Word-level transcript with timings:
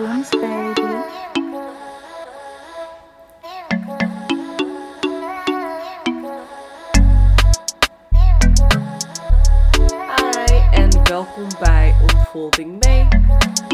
Hi 0.00 0.04
en 0.06 0.18
welkom 11.08 11.48
bij 11.60 11.94
Ontfolding 12.00 12.84
mee. 12.84 13.08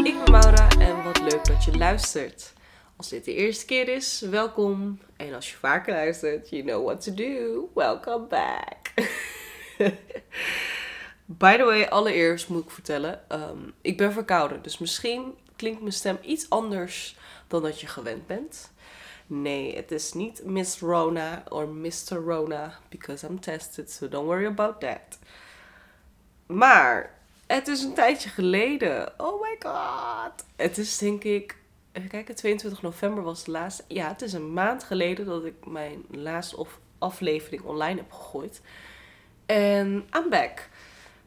Ik 0.03 0.23
ben 0.23 0.31
Maura 0.31 0.69
en 0.79 1.03
wat 1.03 1.19
leuk 1.19 1.45
dat 1.45 1.63
je 1.63 1.77
luistert. 1.77 2.53
Als 2.97 3.09
dit 3.09 3.25
de 3.25 3.33
eerste 3.33 3.65
keer 3.65 3.87
is, 3.87 4.21
welkom. 4.21 4.99
En 5.17 5.33
als 5.33 5.51
je 5.51 5.57
vaker 5.57 5.93
luistert, 5.93 6.49
you 6.49 6.63
know 6.63 6.85
what 6.85 7.01
to 7.01 7.13
do. 7.13 7.69
Welcome 7.73 8.25
back. 8.25 8.93
By 11.25 11.57
the 11.57 11.63
way, 11.63 11.83
allereerst 11.83 12.49
moet 12.49 12.63
ik 12.63 12.71
vertellen, 12.71 13.29
ehm, 13.29 13.59
ik 13.81 13.97
ben 13.97 14.13
verkouden. 14.13 14.61
Dus 14.61 14.77
misschien 14.77 15.33
klinkt 15.57 15.79
mijn 15.81 15.93
stem 15.93 16.17
iets 16.21 16.49
anders 16.49 17.15
dan 17.47 17.61
dat 17.61 17.79
je 17.81 17.87
gewend 17.87 18.27
bent. 18.27 18.71
Nee, 19.27 19.75
het 19.75 19.91
is 19.91 20.13
niet 20.13 20.43
Miss 20.45 20.79
Rona 20.79 21.43
or 21.49 21.67
Mr. 21.69 22.15
Rona, 22.25 22.79
because 22.89 23.27
I'm 23.27 23.39
tested, 23.39 23.91
so 23.91 24.07
don't 24.07 24.25
worry 24.25 24.45
about 24.45 24.79
that. 24.79 25.19
Maar 26.45 27.19
het 27.47 27.67
is 27.67 27.81
een 27.83 27.93
tijdje 27.93 28.29
geleden. 28.29 29.13
Oh 29.19 29.41
my 29.41 29.55
god. 29.59 30.45
Het 30.55 30.77
is 30.77 30.97
denk 30.97 31.23
ik. 31.23 31.57
Even 31.91 32.09
kijken, 32.09 32.35
22 32.35 32.81
november 32.81 33.23
was 33.23 33.43
de 33.43 33.51
laatste. 33.51 33.83
Ja, 33.87 34.07
het 34.07 34.21
is 34.21 34.33
een 34.33 34.53
maand 34.53 34.83
geleden 34.83 35.25
dat 35.25 35.45
ik 35.45 35.65
mijn 35.65 36.05
laatste 36.11 36.57
of- 36.57 36.79
aflevering 36.97 37.61
online 37.63 37.99
heb 37.99 38.11
gegooid. 38.11 38.61
En 39.45 40.07
I'm 40.15 40.29
back. 40.29 40.69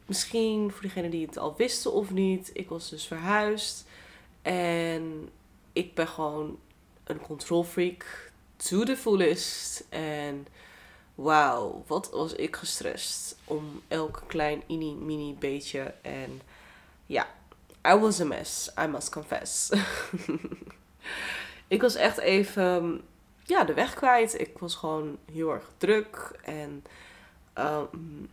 Misschien 0.05 0.71
voor 0.71 0.81
degenen 0.81 1.11
die 1.11 1.25
het 1.25 1.37
al 1.37 1.55
wisten 1.57 1.91
of 1.93 2.11
niet. 2.11 2.49
Ik 2.53 2.69
was 2.69 2.89
dus 2.89 3.07
verhuisd. 3.07 3.85
En 4.41 5.29
ik 5.73 5.93
ben 5.95 6.07
gewoon 6.07 6.59
een 7.03 7.21
control 7.21 7.63
freak. 7.63 8.31
To 8.55 8.83
the 8.83 8.97
fullest. 8.97 9.85
En 9.89 10.47
wauw, 11.15 11.83
wat 11.87 12.09
was 12.11 12.33
ik 12.33 12.55
gestrest 12.55 13.37
om 13.45 13.81
elk 13.87 14.23
klein 14.27 14.63
ini 14.67 14.93
mini 14.93 15.35
beetje. 15.39 15.93
En 16.01 16.41
ja, 17.05 17.27
I 17.87 17.95
was 17.95 18.21
a 18.21 18.25
mess, 18.25 18.71
I 18.83 18.87
must 18.87 19.09
confess. 19.09 19.69
ik 21.67 21.81
was 21.81 21.95
echt 21.95 22.17
even 22.17 23.01
ja, 23.43 23.63
de 23.63 23.73
weg 23.73 23.93
kwijt. 23.93 24.39
Ik 24.39 24.57
was 24.57 24.75
gewoon 24.75 25.17
heel 25.31 25.53
erg 25.53 25.69
druk. 25.77 26.39
En 26.43 26.83
ehm, 27.53 28.23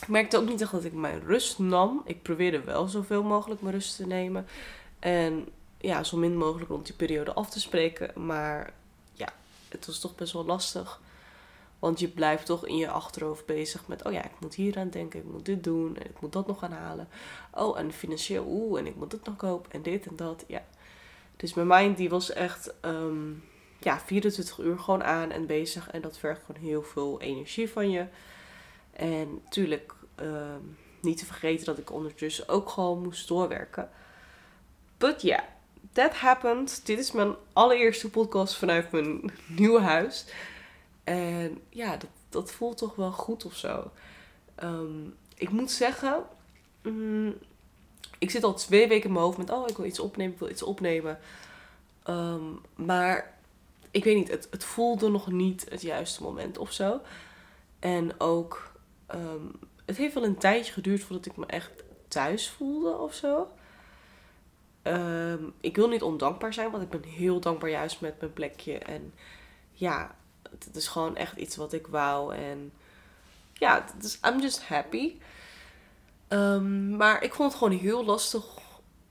ik 0.00 0.08
merkte 0.08 0.36
ook 0.36 0.48
niet 0.48 0.60
echt 0.60 0.72
dat 0.72 0.84
ik 0.84 0.92
mijn 0.92 1.20
rust 1.20 1.58
nam. 1.58 2.02
Ik 2.04 2.22
probeerde 2.22 2.60
wel 2.60 2.86
zoveel 2.86 3.22
mogelijk 3.22 3.60
mijn 3.60 3.74
rust 3.74 3.96
te 3.96 4.06
nemen. 4.06 4.46
En 4.98 5.48
ja, 5.78 6.04
zo 6.04 6.16
min 6.16 6.36
mogelijk 6.36 6.70
rond 6.70 6.86
die 6.86 6.94
periode 6.94 7.32
af 7.32 7.50
te 7.50 7.60
spreken. 7.60 8.26
Maar 8.26 8.72
ja, 9.12 9.28
het 9.68 9.86
was 9.86 9.98
toch 9.98 10.14
best 10.14 10.32
wel 10.32 10.44
lastig. 10.44 11.00
Want 11.78 12.00
je 12.00 12.08
blijft 12.08 12.46
toch 12.46 12.66
in 12.66 12.76
je 12.76 12.90
achterhoofd 12.90 13.46
bezig 13.46 13.86
met, 13.86 14.04
oh 14.04 14.12
ja, 14.12 14.24
ik 14.24 14.40
moet 14.40 14.54
hier 14.54 14.78
aan 14.78 14.90
denken, 14.90 15.18
ik 15.18 15.24
moet 15.24 15.44
dit 15.44 15.64
doen 15.64 15.96
en 15.96 16.06
ik 16.06 16.20
moet 16.20 16.32
dat 16.32 16.46
nog 16.46 16.58
gaan 16.58 16.72
halen. 16.72 17.08
Oh, 17.54 17.78
en 17.78 17.92
financieel, 17.92 18.44
oeh, 18.48 18.80
en 18.80 18.86
ik 18.86 18.96
moet 18.96 19.10
dit 19.10 19.24
nog 19.24 19.36
kopen 19.36 19.72
en 19.72 19.82
dit 19.82 20.06
en 20.06 20.16
dat, 20.16 20.44
ja. 20.46 20.64
Dus 21.36 21.54
mijn 21.54 21.66
mind 21.66 21.96
die 21.96 22.08
was 22.08 22.32
echt, 22.32 22.74
ehm, 22.80 23.30
ja, 23.80 24.00
24 24.00 24.58
uur 24.58 24.78
gewoon 24.78 25.04
aan 25.04 25.30
en 25.30 25.46
bezig 25.46 25.90
en 25.90 26.00
dat 26.00 26.18
vergt 26.18 26.44
gewoon 26.44 26.62
heel 26.62 26.82
veel 26.82 27.20
energie 27.20 27.70
van 27.70 27.90
je. 27.90 28.06
En 28.92 29.40
natuurlijk, 29.44 29.94
ehm, 30.14 30.62
niet 31.00 31.18
te 31.18 31.26
vergeten 31.26 31.66
dat 31.66 31.78
ik 31.78 31.92
ondertussen 31.92 32.48
ook 32.48 32.68
gewoon 32.68 33.02
moest 33.02 33.28
doorwerken. 33.28 33.90
But 34.98 35.22
yeah, 35.22 35.42
that 35.92 36.14
happened. 36.14 36.86
Dit 36.86 36.98
is 36.98 37.12
mijn 37.12 37.34
allereerste 37.52 38.10
podcast 38.10 38.56
vanuit 38.56 38.92
mijn 38.92 39.30
nieuwe 39.46 39.80
huis. 39.80 40.24
En 41.04 41.60
ja, 41.68 41.96
dat, 41.96 42.10
dat 42.28 42.50
voelt 42.50 42.78
toch 42.78 42.94
wel 42.94 43.12
goed 43.12 43.44
of 43.44 43.54
zo. 43.56 43.90
Ehm, 44.54 45.06
ik 45.34 45.50
moet 45.50 45.70
zeggen, 45.70 46.22
mm, 46.82 47.34
ik 48.18 48.30
zit 48.30 48.44
al 48.44 48.54
twee 48.54 48.88
weken 48.88 49.06
in 49.06 49.12
mijn 49.12 49.24
hoofd 49.24 49.38
met, 49.38 49.50
oh, 49.50 49.68
ik 49.68 49.76
wil 49.76 49.86
iets 49.86 50.00
opnemen, 50.00 50.32
ik 50.32 50.38
wil 50.38 50.50
iets 50.50 50.62
opnemen. 50.62 51.18
Ehm, 52.02 52.44
maar 52.74 53.38
ik 53.90 54.04
weet 54.04 54.16
niet, 54.16 54.30
het, 54.30 54.48
het 54.50 54.64
voelde 54.64 55.08
nog 55.08 55.30
niet 55.30 55.66
het 55.68 55.82
juiste 55.82 56.22
moment 56.22 56.58
of 56.58 56.72
zo. 56.72 57.00
En 57.78 58.20
ook, 58.20 58.72
ehm, 59.06 59.46
het 59.84 59.96
heeft 59.96 60.14
wel 60.14 60.24
een 60.24 60.38
tijdje 60.38 60.72
geduurd 60.72 61.02
voordat 61.02 61.26
ik 61.26 61.36
me 61.36 61.46
echt 61.46 61.70
thuis 62.08 62.48
voelde 62.50 62.96
of 62.96 63.14
zo. 63.14 63.48
Ehm, 64.88 65.42
ik 65.60 65.76
wil 65.76 65.88
niet 65.88 66.02
ondankbaar 66.02 66.52
zijn, 66.52 66.70
want 66.70 66.82
ik 66.82 66.90
ben 66.90 67.02
heel 67.10 67.40
dankbaar 67.40 67.70
juist 67.70 68.00
met 68.00 68.20
mijn 68.20 68.32
plekje. 68.32 68.78
En 68.78 69.14
ja, 69.72 70.14
het, 70.50 70.76
is 70.76 70.88
gewoon 70.88 71.16
echt 71.16 71.36
iets 71.36 71.56
wat 71.56 71.72
ik 71.72 71.86
wou. 71.86 72.34
En 72.34 72.72
ja, 73.52 73.84
I'm 74.26 74.40
just 74.40 74.66
happy. 74.66 75.14
Ehm, 76.28 76.96
maar 76.96 77.22
ik 77.22 77.34
vond 77.34 77.52
het 77.52 77.58
gewoon 77.62 77.78
heel 77.78 78.04
lastig 78.04 78.44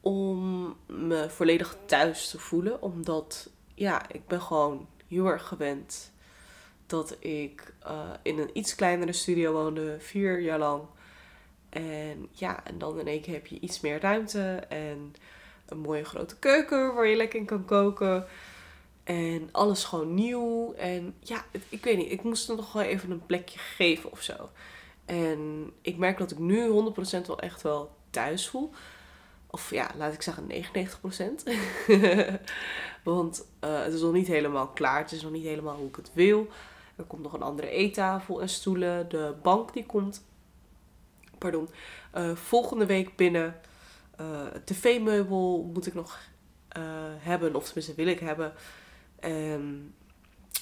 om 0.01 0.75
me 0.85 1.29
volledig 1.29 1.77
thuis 1.85 2.29
te 2.29 2.39
voelen. 2.39 2.81
Omdat, 2.81 3.49
ja, 3.73 4.09
ik 4.11 4.27
ben 4.27 4.41
gewoon 4.41 4.87
heel 5.07 5.25
erg 5.25 5.47
gewend 5.47 6.11
dat 6.85 7.15
ik 7.19 7.73
eh, 7.79 8.09
in 8.21 8.39
een 8.39 8.49
iets 8.53 8.75
kleinere 8.75 9.13
studio 9.13 9.51
woonde, 9.51 9.95
vier 9.99 10.39
jaar 10.39 10.59
lang. 10.59 10.83
En 11.69 12.27
ja, 12.31 12.65
en 12.65 12.77
dan 12.77 12.99
in 12.99 13.07
één 13.07 13.21
keer 13.21 13.33
heb 13.33 13.47
je 13.47 13.59
iets 13.59 13.79
meer 13.79 13.99
ruimte 13.99 14.55
en 14.69 15.15
een 15.71 15.79
mooie 15.79 16.03
grote 16.03 16.37
keuken 16.37 16.93
waar 16.93 17.07
je 17.07 17.15
lekker 17.15 17.39
in 17.39 17.45
kan 17.45 17.65
koken. 17.65 18.25
En 19.03 19.49
alles 19.51 19.83
gewoon 19.83 20.13
nieuw. 20.13 20.73
En 20.73 21.15
ja, 21.19 21.45
ik 21.69 21.83
weet 21.83 21.97
niet, 21.97 22.11
ik 22.11 22.23
moest 22.23 22.49
er 22.49 22.55
nog 22.55 22.73
wel 22.73 22.83
even 22.83 23.11
een 23.11 23.25
plekje 23.25 23.59
geven 23.59 24.11
of 24.11 24.21
zo. 24.21 24.49
En 25.05 25.71
ik 25.81 25.97
merk 25.97 26.17
dat 26.17 26.31
ik 26.31 26.37
nu 26.37 26.69
100% 26.69 26.71
wel 27.25 27.39
echt 27.39 27.61
wel 27.61 27.95
thuis 28.09 28.49
voel. 28.49 28.71
Of 29.47 29.69
ja, 29.69 29.91
laat 29.97 30.13
ik 30.13 30.21
zeggen 30.21 30.47
99%. 30.49 30.53
Want 33.03 33.45
eh, 33.59 33.83
het 33.83 33.93
is 33.93 34.01
nog 34.01 34.13
niet 34.13 34.27
helemaal 34.27 34.67
klaar. 34.67 34.99
Het 34.99 35.11
is 35.11 35.21
nog 35.21 35.31
niet 35.31 35.45
helemaal 35.45 35.75
hoe 35.75 35.87
ik 35.87 35.95
het 35.95 36.11
wil. 36.13 36.47
Er 36.95 37.03
komt 37.03 37.23
nog 37.23 37.33
een 37.33 37.41
andere 37.41 37.69
eettafel 37.69 38.41
en 38.41 38.49
stoelen. 38.49 39.09
De 39.09 39.33
bank 39.41 39.73
die 39.73 39.85
komt, 39.85 40.25
pardon, 41.37 41.69
eh, 42.11 42.35
volgende 42.35 42.85
week 42.85 43.15
binnen. 43.15 43.59
Eh, 44.17 44.45
tv-meubel 44.63 45.69
moet 45.73 45.87
ik 45.87 45.93
nog 45.93 46.19
eh, 46.67 46.81
hebben, 47.17 47.55
of 47.55 47.65
tenminste 47.65 47.93
wil 47.95 48.07
ik 48.07 48.19
hebben. 48.19 48.53
En 49.19 49.93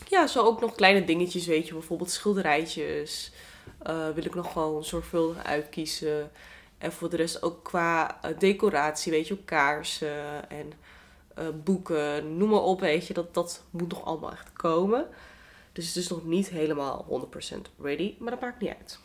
ja, 0.08 0.28
zo 0.28 0.44
ook 0.44 0.62
nog 0.62 0.76
kleine 0.76 1.06
dingetjes, 1.06 1.46
weet 1.46 1.68
je, 1.68 1.74
bijvoorbeeld 1.74 2.12
schilderijtjes. 2.12 3.32
eh, 3.80 4.10
wil 4.10 4.26
ik 4.26 4.36
nog 4.36 4.52
gewoon 4.52 4.84
zorgvuldig 4.84 5.44
uitkiezen. 5.44 6.32
En 6.78 6.92
voor 6.92 7.10
de 7.10 7.16
rest 7.16 7.44
ook 7.44 7.64
qua 7.64 8.20
decoratie, 8.38 9.12
weet 9.12 9.28
je, 9.28 9.38
kaarsen 9.38 10.50
en 10.50 10.74
boeken, 11.64 12.38
noem 12.38 12.50
maar 12.50 12.62
op, 12.62 12.80
weet 12.80 13.08
je. 13.08 13.14
Dat, 13.14 13.34
dat 13.34 13.64
moet 13.70 13.90
nog 13.90 14.06
allemaal 14.06 14.32
echt 14.32 14.54
komen. 14.54 15.08
Dus 15.72 15.88
het 15.88 15.96
is 15.96 16.08
nog 16.08 16.26
niet 16.26 16.50
helemaal 16.50 17.28
100% 17.56 17.58
ready, 17.82 18.16
maar 18.20 18.32
dat 18.32 18.42
maakt 18.42 18.62
niet 18.62 18.76
uit. 18.80 19.00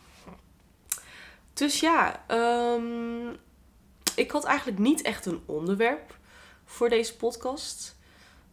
Dus 1.53 1.79
ja, 1.79 2.23
ehm, 2.27 3.35
ik 4.21 4.31
had 4.31 4.43
eigenlijk 4.43 4.79
niet 4.79 5.01
echt 5.01 5.25
een 5.25 5.41
onderwerp 5.45 6.17
voor 6.65 6.89
deze 6.89 7.15
podcast. 7.15 7.95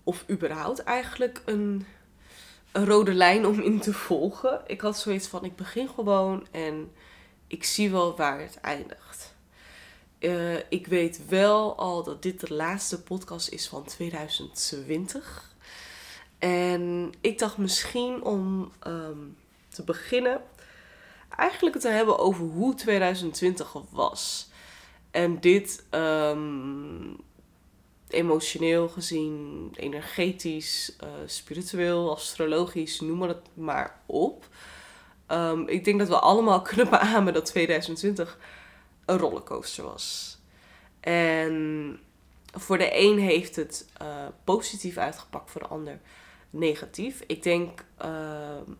Of 0.04 0.24
überhaupt 0.30 0.82
eigenlijk 0.82 1.42
een, 1.44 1.86
rode 2.72 3.14
lijn 3.14 3.46
om 3.46 3.60
in 3.60 3.80
te 3.80 3.92
volgen. 3.92 4.62
Ik 4.66 4.80
had 4.80 4.98
zoiets 4.98 5.26
van, 5.26 5.44
ik 5.44 5.56
begin 5.56 5.88
gewoon 5.88 6.46
en 6.50 6.92
ik 7.46 7.64
zie 7.64 7.90
wel 7.90 8.16
waar 8.16 8.40
het 8.40 8.60
eindigt. 8.60 9.34
Eh, 10.18 10.56
ik 10.56 10.86
weet 10.86 11.26
wel 11.26 11.76
al 11.76 12.02
dat 12.02 12.22
dit 12.22 12.40
de 12.40 12.54
laatste 12.54 13.02
podcast 13.02 13.48
is 13.48 13.68
van 13.68 13.84
2020. 13.84 15.54
En 16.38 17.12
ik 17.20 17.38
dacht 17.38 17.56
misschien 17.56 18.22
om 18.22 18.72
ehm, 18.78 19.18
te 19.68 19.82
beginnen 19.82 20.40
eigenlijk 21.36 21.74
het 21.74 21.84
te 21.84 21.90
hebben 21.90 22.18
over 22.18 22.44
hoe 22.44 22.74
2020 22.74 23.74
was. 23.90 24.48
En 25.10 25.40
dit 25.40 25.86
ehm, 25.90 27.14
emotioneel 28.08 28.88
gezien, 28.88 29.70
energetisch, 29.76 30.96
eh, 31.00 31.08
spiritueel, 31.26 32.10
astrologisch, 32.10 33.00
noem 33.00 33.18
maar 33.18 33.28
het 33.28 33.46
maar 33.54 34.00
op. 34.06 34.46
Ehm, 35.26 35.62
ik 35.66 35.84
denk 35.84 35.98
dat 35.98 36.08
we 36.08 36.18
allemaal 36.18 36.62
kunnen 36.70 36.90
beamen 36.90 37.32
dat 37.32 37.46
2020 37.46 38.38
een 39.04 39.18
rollercoaster 39.18 39.84
was. 39.84 40.38
En 41.00 41.98
voor 42.52 42.78
de 42.78 43.00
een 43.00 43.18
heeft 43.18 43.56
het 43.56 43.88
eh, 43.96 44.26
positief 44.44 44.96
uitgepakt, 44.96 45.50
voor 45.50 45.60
de 45.60 45.66
ander 45.66 46.00
negatief. 46.50 47.22
Ik 47.26 47.42
denk 47.42 47.84
ehm, 47.96 48.72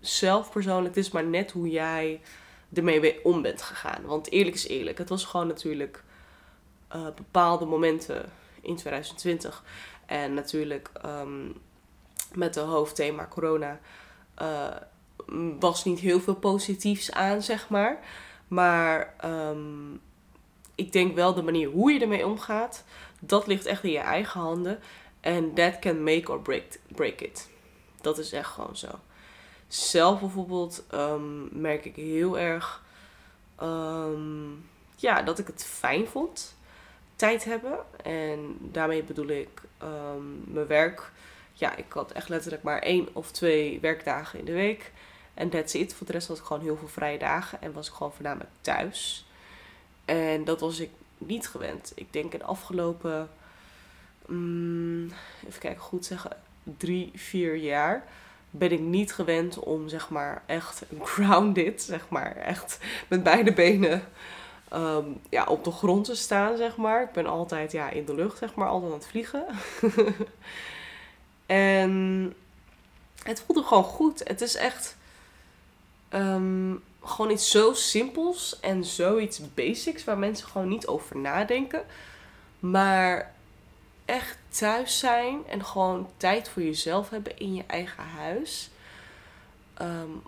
zelf 0.00 0.50
persoonlijk, 0.50 0.94
het 0.94 1.04
is 1.04 1.10
maar 1.10 1.26
net 1.26 1.50
hoe 1.50 1.68
jij 1.68 2.20
ermee 2.74 3.00
mee 3.00 3.24
om 3.24 3.42
bent 3.42 3.62
gegaan. 3.62 4.02
Want 4.04 4.30
eerlijk 4.30 4.56
is 4.56 4.68
eerlijk, 4.68 4.98
het 4.98 5.08
was 5.08 5.24
gewoon 5.24 5.46
natuurlijk 5.46 6.04
eh, 6.88 7.06
bepaalde 7.16 7.64
momenten 7.64 8.32
in 8.60 8.76
2020. 8.76 9.64
En 10.06 10.34
natuurlijk 10.34 10.90
um, 11.04 11.54
met 12.34 12.54
de 12.54 12.60
hoofdthema 12.60 13.26
corona 13.30 13.80
uh, 14.42 14.76
was 15.58 15.84
niet 15.84 15.98
heel 15.98 16.20
veel 16.20 16.34
positiefs 16.34 17.12
aan, 17.12 17.42
zeg 17.42 17.68
maar. 17.68 17.98
Maar 18.48 19.14
um, 19.24 20.00
ik 20.74 20.92
denk 20.92 21.14
wel 21.14 21.34
de 21.34 21.42
manier 21.42 21.68
hoe 21.68 21.92
je 21.92 22.00
ermee 22.00 22.26
omgaat, 22.26 22.84
dat 23.20 23.46
ligt 23.46 23.66
echt 23.66 23.84
in 23.84 23.90
je 23.90 23.98
eigen 23.98 24.40
handen. 24.40 24.78
En 25.20 25.54
that 25.54 25.78
can 25.78 26.02
make 26.02 26.32
or 26.32 26.40
break, 26.40 26.64
break 26.88 27.20
it. 27.20 27.50
Dat 28.00 28.18
is 28.18 28.32
echt 28.32 28.48
gewoon 28.48 28.76
zo. 28.76 28.88
Zelf 29.76 30.20
bijvoorbeeld 30.20 30.84
um, 30.94 31.48
merk 31.52 31.84
ik 31.84 31.96
heel 31.96 32.38
erg 32.38 32.82
um, 33.62 34.68
ja, 34.96 35.22
dat 35.22 35.38
ik 35.38 35.46
het 35.46 35.64
fijn 35.64 36.06
vond. 36.06 36.56
Tijd 37.16 37.44
hebben. 37.44 37.78
En 38.02 38.56
daarmee 38.60 39.02
bedoel 39.02 39.28
ik 39.28 39.62
um, 39.82 40.44
mijn 40.46 40.66
werk. 40.66 41.10
Ja, 41.52 41.76
ik 41.76 41.92
had 41.92 42.12
echt 42.12 42.28
letterlijk 42.28 42.62
maar 42.62 42.78
één 42.78 43.08
of 43.12 43.30
twee 43.30 43.80
werkdagen 43.80 44.38
in 44.38 44.44
de 44.44 44.52
week. 44.52 44.92
En 45.34 45.48
that's 45.48 45.74
it. 45.74 45.94
Voor 45.94 46.06
de 46.06 46.12
rest 46.12 46.28
had 46.28 46.38
ik 46.38 46.44
gewoon 46.44 46.62
heel 46.62 46.76
veel 46.76 46.88
vrije 46.88 47.18
dagen. 47.18 47.62
En 47.62 47.72
was 47.72 47.88
ik 47.88 47.94
gewoon 47.94 48.12
voornamelijk 48.12 48.50
thuis. 48.60 49.26
En 50.04 50.44
dat 50.44 50.60
was 50.60 50.80
ik 50.80 50.90
niet 51.18 51.48
gewend. 51.48 51.92
Ik 51.94 52.12
denk 52.12 52.32
in 52.32 52.38
de 52.38 52.44
afgelopen, 52.44 53.30
um, 54.30 55.12
even 55.46 55.60
kijken, 55.60 55.82
goed 55.82 56.04
zeggen, 56.04 56.36
drie, 56.62 57.10
vier 57.14 57.56
jaar 57.56 58.04
ben 58.50 58.72
ik 58.72 58.80
niet 58.80 59.12
gewend 59.12 59.58
om 59.58 59.88
zeg 59.88 60.10
maar 60.10 60.42
echt 60.46 60.82
grounded, 61.02 61.82
zeg 61.82 62.08
maar, 62.08 62.36
echt 62.36 62.78
met 63.08 63.22
beide 63.22 63.52
benen 63.52 64.02
um, 64.74 65.20
ja, 65.28 65.44
op 65.44 65.64
de 65.64 65.70
grond 65.70 66.04
te 66.04 66.14
staan, 66.14 66.56
zeg 66.56 66.76
maar. 66.76 67.02
Ik 67.02 67.12
ben 67.12 67.26
altijd 67.26 67.72
ja, 67.72 67.90
in 67.90 68.04
de 68.04 68.14
lucht, 68.14 68.38
zeg 68.38 68.54
maar, 68.54 68.68
altijd 68.68 68.92
aan 68.92 68.98
het 68.98 69.06
vliegen. 69.06 69.46
en 71.46 72.34
het 73.22 73.42
voelde 73.46 73.62
gewoon 73.62 73.84
goed. 73.84 74.20
Het 74.24 74.40
is 74.40 74.54
echt 74.54 74.96
um, 76.10 76.82
gewoon 77.02 77.30
iets 77.30 77.50
zo 77.50 77.72
simpels 77.72 78.60
en 78.60 78.84
zoiets 78.84 79.40
basics 79.54 80.04
waar 80.04 80.18
mensen 80.18 80.48
gewoon 80.48 80.68
niet 80.68 80.86
over 80.86 81.16
nadenken. 81.16 81.82
Maar 82.58 83.34
echt 84.06 84.38
thuis 84.48 84.98
zijn 84.98 85.46
en 85.46 85.64
gewoon 85.64 86.08
tijd 86.16 86.48
voor 86.48 86.62
jezelf 86.62 87.10
hebben 87.10 87.38
in 87.38 87.54
je 87.54 87.64
eigen 87.66 88.04
huis. 88.04 88.70
Um, 89.82 90.22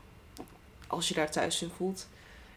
als 0.87 1.09
je 1.09 1.15
daar 1.15 1.31
thuis 1.31 1.63
in 1.63 1.71
voelt, 1.77 2.09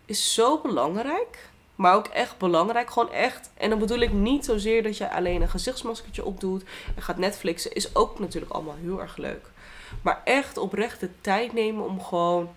is 0.06 0.34
zo 0.34 0.62
belangrijk. 0.62 1.50
Maar 1.76 1.96
ook 1.96 2.08
echt 2.08 2.38
belangrijk. 2.38 2.90
Gewoon 2.90 3.12
echt. 3.12 3.50
En 3.54 3.70
dan 3.70 3.80
bedoel 3.80 4.00
ik 4.00 4.12
niet 4.12 4.46
zozeer 4.46 4.84
dat 4.84 4.98
je 4.98 5.12
alleen 5.12 5.42
een 5.42 5.50
gezichtsmaskertje 5.50 6.26
opdoet 6.26 6.64
en 6.96 7.02
gaat 7.02 7.18
Netflixen. 7.18 7.74
Is 7.74 7.96
ook 7.96 8.20
natuurlijk 8.20 8.52
allemaal 8.52 8.76
heel 8.76 9.02
erg 9.02 9.18
leuk. 9.18 9.46
Maar 10.02 10.22
echt 10.24 10.58
oprecht 10.58 11.00
de 11.00 11.10
tijd 11.22 11.54
nemen 11.54 11.86
om 11.86 12.02
gewoon 12.02 12.50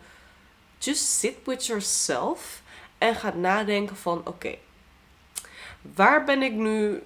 just 0.78 1.04
sit 1.04 1.36
with 1.44 1.66
yourself. 1.66 2.62
En 2.98 3.14
gaat 3.14 3.34
nadenken 3.34 3.96
van 3.96 4.22
oké, 4.26 4.54
waar 5.94 6.24
ben 6.24 6.42
ik 6.42 6.52
nu 6.52 7.02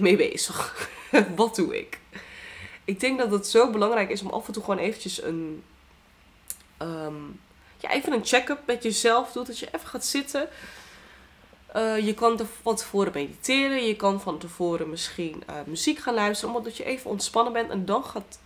mee 0.00 0.16
bezig? 0.16 0.88
Wat 1.36 1.54
doe 1.56 1.78
ik? 1.78 1.98
Ik 2.84 3.00
denk 3.00 3.18
dat 3.18 3.30
het 3.30 3.46
zo 3.46 3.70
belangrijk 3.70 4.10
is 4.10 4.22
om 4.22 4.30
af 4.30 4.46
en 4.46 4.52
toe 4.52 4.62
gewoon 4.62 4.78
eventjes 4.78 5.22
een... 5.22 5.62
Um, 6.82 7.40
ja, 7.76 7.90
even 7.90 8.12
een 8.12 8.24
check-up 8.24 8.60
met 8.66 8.82
jezelf 8.82 9.32
doet. 9.32 9.46
Dat 9.46 9.58
je 9.58 9.66
even 9.66 9.88
gaat 9.88 10.04
zitten. 10.04 10.48
Uh, 11.76 11.98
je 11.98 12.14
kan 12.14 12.40
van 12.62 12.76
tevoren 12.76 13.12
mediteren. 13.14 13.86
Je 13.86 13.96
kan 13.96 14.20
van 14.20 14.38
tevoren 14.38 14.90
misschien 14.90 15.42
uh, 15.50 15.56
muziek 15.66 15.98
gaan 15.98 16.14
luisteren. 16.14 16.54
Omdat 16.54 16.76
je 16.76 16.84
even 16.84 17.10
ontspannen 17.10 17.52
bent. 17.52 17.70
En 17.70 17.84
dan 17.84 18.04
gaat 18.04 18.38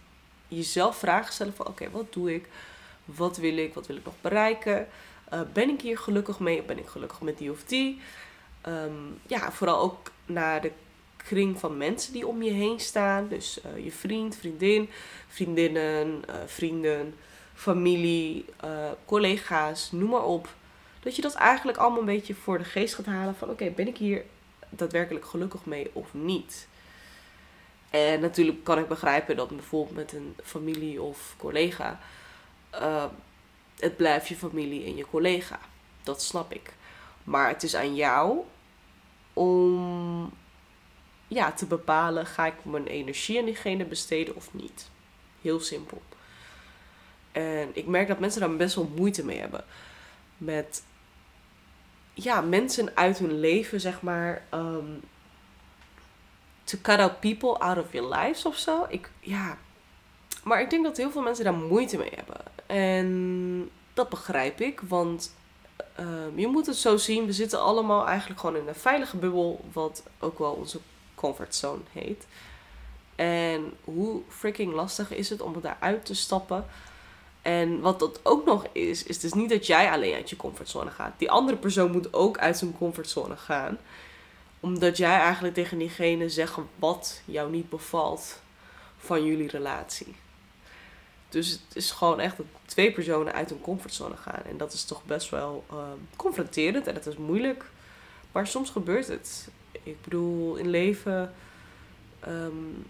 jezelf 0.49 0.97
vragen 0.97 1.33
stellen 1.33 1.55
van... 1.55 1.67
Oké, 1.67 1.91
wat 1.91 2.13
doe 2.13 2.35
ik? 2.35 2.49
Wat 3.05 3.37
wil 3.37 3.57
ik? 3.57 3.75
Wat 3.75 3.87
wil 3.87 3.97
ik 3.97 4.05
nog 4.05 4.15
bereiken? 4.21 4.89
Uh, 5.33 5.41
ben 5.53 5.69
ik 5.69 5.81
hier 5.81 5.99
gelukkig 5.99 6.39
mee? 6.39 6.63
Ben 6.63 6.79
ik 6.79 6.87
gelukkig 6.87 7.21
met 7.21 7.39
die 7.39 7.51
of 7.51 7.65
die? 7.65 8.01
Um, 8.67 9.21
ja, 9.27 9.53
vooral 9.53 9.81
ook 9.81 10.11
naar 10.27 10.61
de 10.61 10.73
kring 11.29 11.59
van 11.59 11.77
mensen 11.77 12.13
die 12.13 12.27
om 12.27 12.43
je 12.43 12.51
heen 12.51 12.81
staan. 12.81 13.29
Dus 13.29 13.59
uh, 13.67 13.85
je 13.85 13.93
vriend, 13.93 14.37
vriendin, 14.37 14.89
vriendinnen, 15.29 16.23
uh, 16.31 16.35
vrienden, 16.47 17.15
familie, 17.55 18.45
uh, 18.65 18.91
collega's, 19.05 19.93
noem 19.93 20.11
maar 20.11 20.25
op. 20.25 20.49
Dat 21.01 21.17
je 21.17 21.23
dat 21.23 21.35
eigenlijk 21.35 21.79
allemaal 21.79 21.99
een 21.99 22.05
beetje 22.05 22.35
voor 22.35 22.59
de 22.59 22.65
geest 22.65 22.95
gaat 22.95 23.07
halen 23.07 23.35
van 23.35 23.51
oké, 23.51 23.71
ben 23.71 23.89
ik 23.89 23.97
hier 23.97 24.25
daadwerkelijk 24.69 25.25
gelukkig 25.25 25.65
mee 25.65 25.91
of 25.93 26.15
niet? 26.15 26.69
En 27.91 28.21
natuurlijk 28.21 28.65
kan 28.65 28.79
ik 28.79 28.89
begrijpen 28.89 29.37
dat 29.37 29.49
bijvoorbeeld 29.49 29.97
met 29.97 30.13
een 30.13 30.37
familie 30.45 31.03
of 31.03 31.35
collega, 31.37 32.01
het 33.79 33.97
blijft 33.97 34.29
je 34.29 34.37
familie 34.37 34.85
en 34.85 34.97
je 34.97 35.07
collega. 35.11 35.59
Dat 36.03 36.23
snap 36.23 36.53
ik. 36.53 36.73
Maar 37.25 37.49
het 37.49 37.63
is 37.63 37.77
aan 37.77 37.95
jou 37.95 38.39
om 39.33 40.08
ja, 41.29 41.53
te 41.53 41.67
bepalen: 41.67 42.27
ga 42.27 42.47
ik 42.47 42.65
mijn 42.65 42.87
energie 42.87 43.39
aan 43.39 43.45
diegene 43.45 43.85
besteden 43.85 44.37
of 44.37 44.55
niet? 44.55 44.91
Heel 45.43 45.61
simpel. 45.61 46.03
En 47.33 47.71
ik 47.73 47.87
merk 47.87 48.09
dat 48.09 48.19
mensen 48.19 48.41
daar 48.41 48.57
best 48.57 48.75
wel 48.75 48.91
moeite 48.97 49.25
mee 49.25 49.39
hebben. 49.39 49.65
Met 50.37 50.83
ja, 52.15 52.41
mensen 52.41 52.97
uit 52.97 53.19
hun 53.19 53.41
leven, 53.41 53.81
zeg 53.81 54.03
maar. 54.03 54.43
Um, 54.55 55.01
to 56.65 56.79
cut 56.83 56.99
out 56.99 57.21
people 57.21 57.59
out 57.59 57.79
of 57.79 57.93
your 57.93 58.15
lives 58.15 58.45
of 58.45 58.57
zo. 58.57 58.87
Ik, 58.89 59.11
ja. 59.21 59.59
Maar 60.45 60.61
ik 60.61 60.71
denk 60.71 60.85
dat 60.85 60.97
heel 60.97 61.11
veel 61.11 61.23
mensen 61.23 61.45
daar 61.45 61.55
moeite 61.55 61.97
mee 61.97 62.13
hebben. 62.15 62.41
En 62.67 63.71
dat 63.95 64.09
begrijp 64.09 64.61
ik, 64.61 64.81
want 64.81 65.35
um, 66.01 66.39
je 66.39 66.47
moet 66.47 66.67
het 66.67 66.77
zo 66.77 66.97
zien. 66.97 67.27
We 67.27 67.33
zitten 67.33 67.63
allemaal 67.63 68.07
eigenlijk 68.07 68.41
gewoon 68.41 68.57
in 68.57 68.69
een 68.69 68.75
veilige 68.75 69.17
bubbel, 69.17 69.65
wat 69.73 70.03
ook 70.19 70.39
wel 70.39 70.53
onze 70.53 70.81
comfortzone 71.19 71.83
heet. 71.93 72.27
En 73.17 73.73
hoe 73.85 74.23
freaking 74.29 74.73
lastig 74.73 75.13
is 75.13 75.31
het 75.31 75.41
om 75.41 75.61
daaruit 75.61 76.05
te 76.05 76.15
stappen. 76.15 76.65
En 77.43 77.81
wat 77.81 77.99
dat 77.99 78.21
ook 78.23 78.45
nog 78.45 78.67
is, 78.73 79.03
is 79.03 79.19
dus 79.19 79.33
niet 79.33 79.51
dat 79.51 79.67
jij 79.67 79.91
alleen 79.91 80.15
uit 80.15 80.31
je 80.31 80.37
comfortzone 80.37 80.91
gaat. 80.91 81.19
Die 81.19 81.31
andere 81.31 81.59
persoon 81.59 81.91
moet 81.91 82.15
ook 82.15 82.39
uit 82.39 82.59
zijn 82.59 82.77
comfortzone 82.79 83.37
gaan. 83.37 83.79
Omdat 84.61 84.97
jij 84.97 85.19
eigenlijk 85.19 85.55
tegen 85.55 85.79
diegene 85.79 86.29
zegt 86.29 86.59
wat 86.79 87.23
jou 87.25 87.51
niet 87.51 87.69
bevalt 87.69 88.41
van 88.99 89.25
jullie 89.25 89.49
relatie. 89.49 90.15
Dus 91.29 91.51
het 91.51 91.77
is 91.77 91.91
gewoon 91.91 92.21
echt 92.21 92.37
dat 92.37 92.47
twee 92.65 92.93
personen 92.93 93.33
uit 93.33 93.51
hun 93.51 93.61
comfortzone 93.61 94.17
gaan. 94.17 94.43
En 94.49 94.57
dat 94.57 94.73
is 94.73 94.85
toch 94.85 95.05
best 95.05 95.31
wel 95.31 95.65
uh, 95.73 95.79
confronterend 96.17 96.87
en 96.87 96.95
het 96.95 97.07
is 97.07 97.17
moeilijk. 97.17 97.65
Maar 98.33 98.47
soms 98.47 98.71
gebeurt 98.71 99.07
het. 99.07 99.49
Ik 99.89 100.03
bedoel, 100.03 100.57
in 100.57 100.71
leven. 100.71 101.35
Um, 102.29 102.87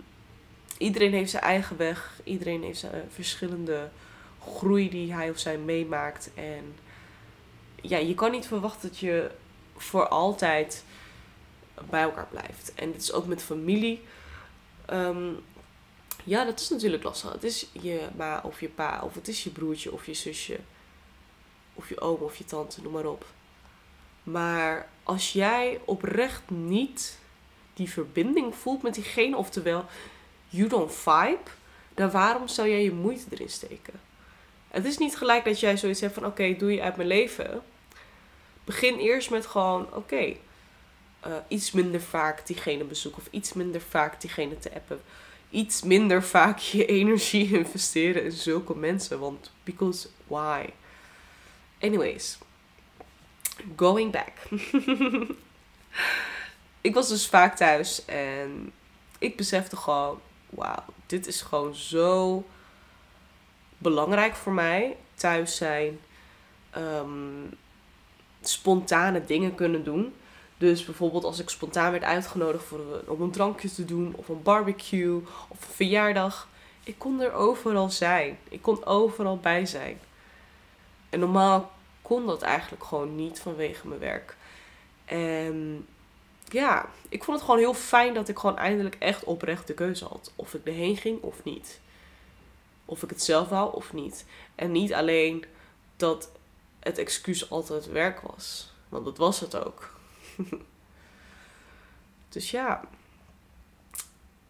iedereen 0.79 1.13
heeft 1.13 1.31
zijn 1.31 1.43
eigen 1.43 1.77
weg. 1.77 2.21
Iedereen 2.25 2.63
heeft 2.63 2.79
zijn 2.79 3.09
verschillende 3.11 3.89
groei 4.43 4.91
die 4.91 5.13
hij 5.13 5.31
of 5.31 5.39
zij 5.39 5.59
meemaakt. 5.59 6.31
En 6.35 6.75
ja, 7.81 7.99
je 7.99 8.15
kan 8.15 8.31
niet 8.31 8.47
verwachten 8.47 8.89
dat 8.89 8.99
je 8.99 9.31
voor 9.77 10.09
altijd 10.09 10.85
bij 11.91 12.03
elkaar 12.03 12.27
blijft. 12.31 12.73
En 12.75 12.93
het 12.93 13.03
is 13.03 13.13
ook 13.13 13.27
met 13.27 13.43
familie. 13.43 14.03
Um, 14.93 15.37
ja, 16.25 16.45
dat 16.45 16.61
is 16.61 16.69
natuurlijk 16.69 17.03
lastig. 17.03 17.33
Het 17.33 17.45
is 17.45 17.67
je 17.73 18.09
ma 18.17 18.41
of 18.45 18.61
je 18.61 18.69
pa, 18.69 19.01
of 19.05 19.15
het 19.15 19.29
is 19.29 19.45
je 19.45 19.51
broertje 19.51 19.93
of 19.93 20.07
je 20.07 20.15
zusje, 20.15 20.59
of 21.75 21.89
je 21.89 22.01
oom 22.01 22.21
of 22.21 22.37
je 22.37 22.45
tante, 22.45 22.83
noem 22.83 22.93
maar 22.93 23.07
op. 23.07 23.25
Maar 24.31 24.89
als 25.03 25.33
jij 25.33 25.81
oprecht 25.85 26.51
niet 26.51 27.19
die 27.75 27.91
verbinding 27.91 28.55
voelt 28.55 28.83
met 28.83 28.95
diegene, 28.95 29.37
oftewel 29.37 29.85
you 30.49 30.69
don't 30.69 30.95
vibe, 30.95 31.51
dan 31.95 32.11
waarom 32.11 32.49
zou 32.49 32.69
jij 32.69 32.83
je 32.83 32.93
moeite 32.93 33.25
erin 33.31 33.49
steken? 33.49 34.01
Het 34.69 34.85
is 34.85 34.99
niet 34.99 35.17
gelijk 35.17 35.45
dat 35.45 35.61
jij 35.61 35.77
zoiets 35.77 36.01
hebt 36.01 36.15
van 36.15 36.27
oké, 36.27 36.57
doe 36.57 36.73
je 36.73 36.83
uit 36.83 36.97
mijn 36.97 37.09
leven. 37.09 37.63
Begin 38.65 38.99
eerst 38.99 39.31
met 39.31 39.47
gewoon 39.47 39.95
oké, 39.95 40.25
uh, 41.27 41.37
iets 41.49 41.73
minder 41.73 42.01
vaak 42.01 42.47
diegene 42.47 42.85
bezoeken 42.85 43.23
of 43.23 43.29
iets 43.31 43.53
minder 43.53 43.81
vaak 43.81 44.21
diegene 44.21 44.59
te 44.59 44.75
appen. 44.75 45.01
Iets 45.51 45.83
minder 45.83 46.23
vaak 46.23 46.59
je 46.59 46.87
energie 47.01 47.57
investeren 47.57 48.25
in 48.25 48.33
zulke 48.33 48.77
mensen. 48.77 49.19
Want 49.19 49.53
because 49.65 50.09
why? 50.27 50.65
Anyways, 51.81 52.39
going 53.77 54.13
back. 54.13 54.33
ik 56.81 56.95
was 56.95 57.09
dus 57.09 57.27
vaak 57.27 57.57
thuis 57.57 58.05
en 58.05 58.73
ik 59.19 59.37
besefte 59.37 59.77
gewoon, 59.77 60.21
wauw, 60.51 60.85
dit 61.07 61.27
is 61.27 61.43
gewoon 61.43 61.75
zo 61.75 62.45
belangrijk 63.79 64.35
voor 64.35 64.53
mij. 64.53 64.97
Thuis 65.15 65.57
zijn, 65.57 66.01
um, 66.77 67.51
spontane 68.41 69.25
dingen 69.25 69.55
kunnen 69.55 69.85
doen. 69.85 70.15
Dus 70.59 70.85
bijvoorbeeld 70.85 71.25
als 71.25 71.39
ik 71.39 71.49
spontaan 71.49 71.91
werd 71.91 72.05
uitgenodigd 72.05 72.65
voor 72.65 72.79
een, 72.79 73.09
om 73.09 73.23
een 73.23 73.31
drankje 73.31 73.71
te 73.71 73.85
doen, 73.85 74.15
of 74.17 74.29
een 74.29 74.43
barbecue, 74.43 75.23
of 75.49 75.67
een 75.67 75.75
verjaardag. 75.75 76.49
Ik 76.85 76.95
kon 76.99 77.21
er 77.21 77.33
overal 77.33 77.91
zijn. 77.91 78.39
Ik 78.49 78.63
kon 78.63 78.85
overal 78.85 79.39
bij 79.39 79.67
zijn. 79.67 79.99
En 81.11 81.21
normaal 81.21 81.73
kon 82.09 82.27
dat 82.27 82.43
eigenlijk 82.43 82.85
gewoon 82.85 83.15
niet 83.15 83.41
vanwege 83.41 83.89
mijn 83.89 84.01
werk. 84.01 84.37
En 85.05 85.87
ja, 86.49 86.89
ik 87.09 87.25
vond 87.25 87.37
het 87.37 87.47
gewoon 87.47 87.61
heel 87.61 87.75
fijn 87.75 88.15
dat 88.15 88.29
ik 88.29 88.39
gewoon 88.39 88.57
eindelijk 88.57 88.97
echt 88.99 89.25
oprecht 89.25 89.67
de 89.67 89.75
keuze 89.75 90.05
had. 90.05 90.33
Of 90.37 90.55
ik 90.55 90.65
erheen 90.65 90.97
ging 90.97 91.23
of 91.23 91.45
niet. 91.45 91.81
Of 92.85 93.03
ik 93.03 93.11
het 93.11 93.23
zelf 93.23 93.49
wou 93.49 93.75
of 93.75 93.93
niet. 93.93 94.25
En 94.55 94.73
niet 94.73 94.95
alleen 94.95 95.45
dat 95.97 96.31
het 96.81 96.99
excuus 96.99 97.51
altijd 97.51 97.87
werk 97.87 98.21
was. 98.21 98.73
Want 98.89 99.05
dat 99.05 99.19
was 99.19 99.41
het 99.41 99.65
ook. 99.65 99.95
dus 102.29 102.51
ja. 102.51 102.81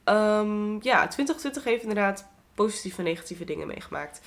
Um, 0.04 0.82
ja, 0.82 1.08
2020 1.08 1.64
heeft 1.64 1.82
inderdaad 1.82 2.26
positieve 2.54 2.98
en 2.98 3.04
negatieve 3.04 3.44
dingen 3.44 3.66
meegemaakt. 3.66 4.20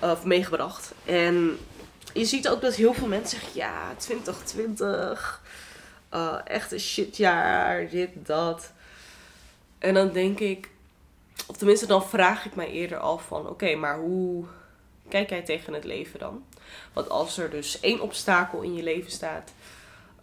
Of 0.00 0.24
meegebracht. 0.24 0.94
En 1.04 1.58
je 2.18 2.24
ziet 2.24 2.48
ook 2.48 2.60
dat 2.60 2.74
heel 2.74 2.94
veel 2.94 3.06
mensen 3.06 3.38
zeggen: 3.38 3.60
ja, 3.60 3.94
2020. 3.96 5.42
Uh, 6.14 6.38
echt 6.44 6.72
een 6.72 6.80
shitjaar. 6.80 7.88
Dit, 7.88 8.10
dat. 8.14 8.72
En 9.78 9.94
dan 9.94 10.12
denk 10.12 10.40
ik. 10.40 10.70
Of 11.46 11.56
tenminste, 11.56 11.86
dan 11.86 12.08
vraag 12.08 12.46
ik 12.46 12.54
mij 12.54 12.70
eerder 12.70 12.98
af 12.98 13.26
van: 13.26 13.48
oké, 13.48 13.74
maar 13.74 13.98
hoe 13.98 14.44
kijk 15.08 15.30
jij 15.30 15.42
tegen 15.42 15.72
het 15.74 15.84
leven 15.84 16.18
dan? 16.18 16.44
Want 16.92 17.08
als 17.08 17.38
er 17.38 17.50
dus 17.50 17.80
één 17.80 18.00
obstakel 18.00 18.60
in 18.62 18.74
je 18.74 18.82
leven 18.82 19.10
staat, 19.10 19.52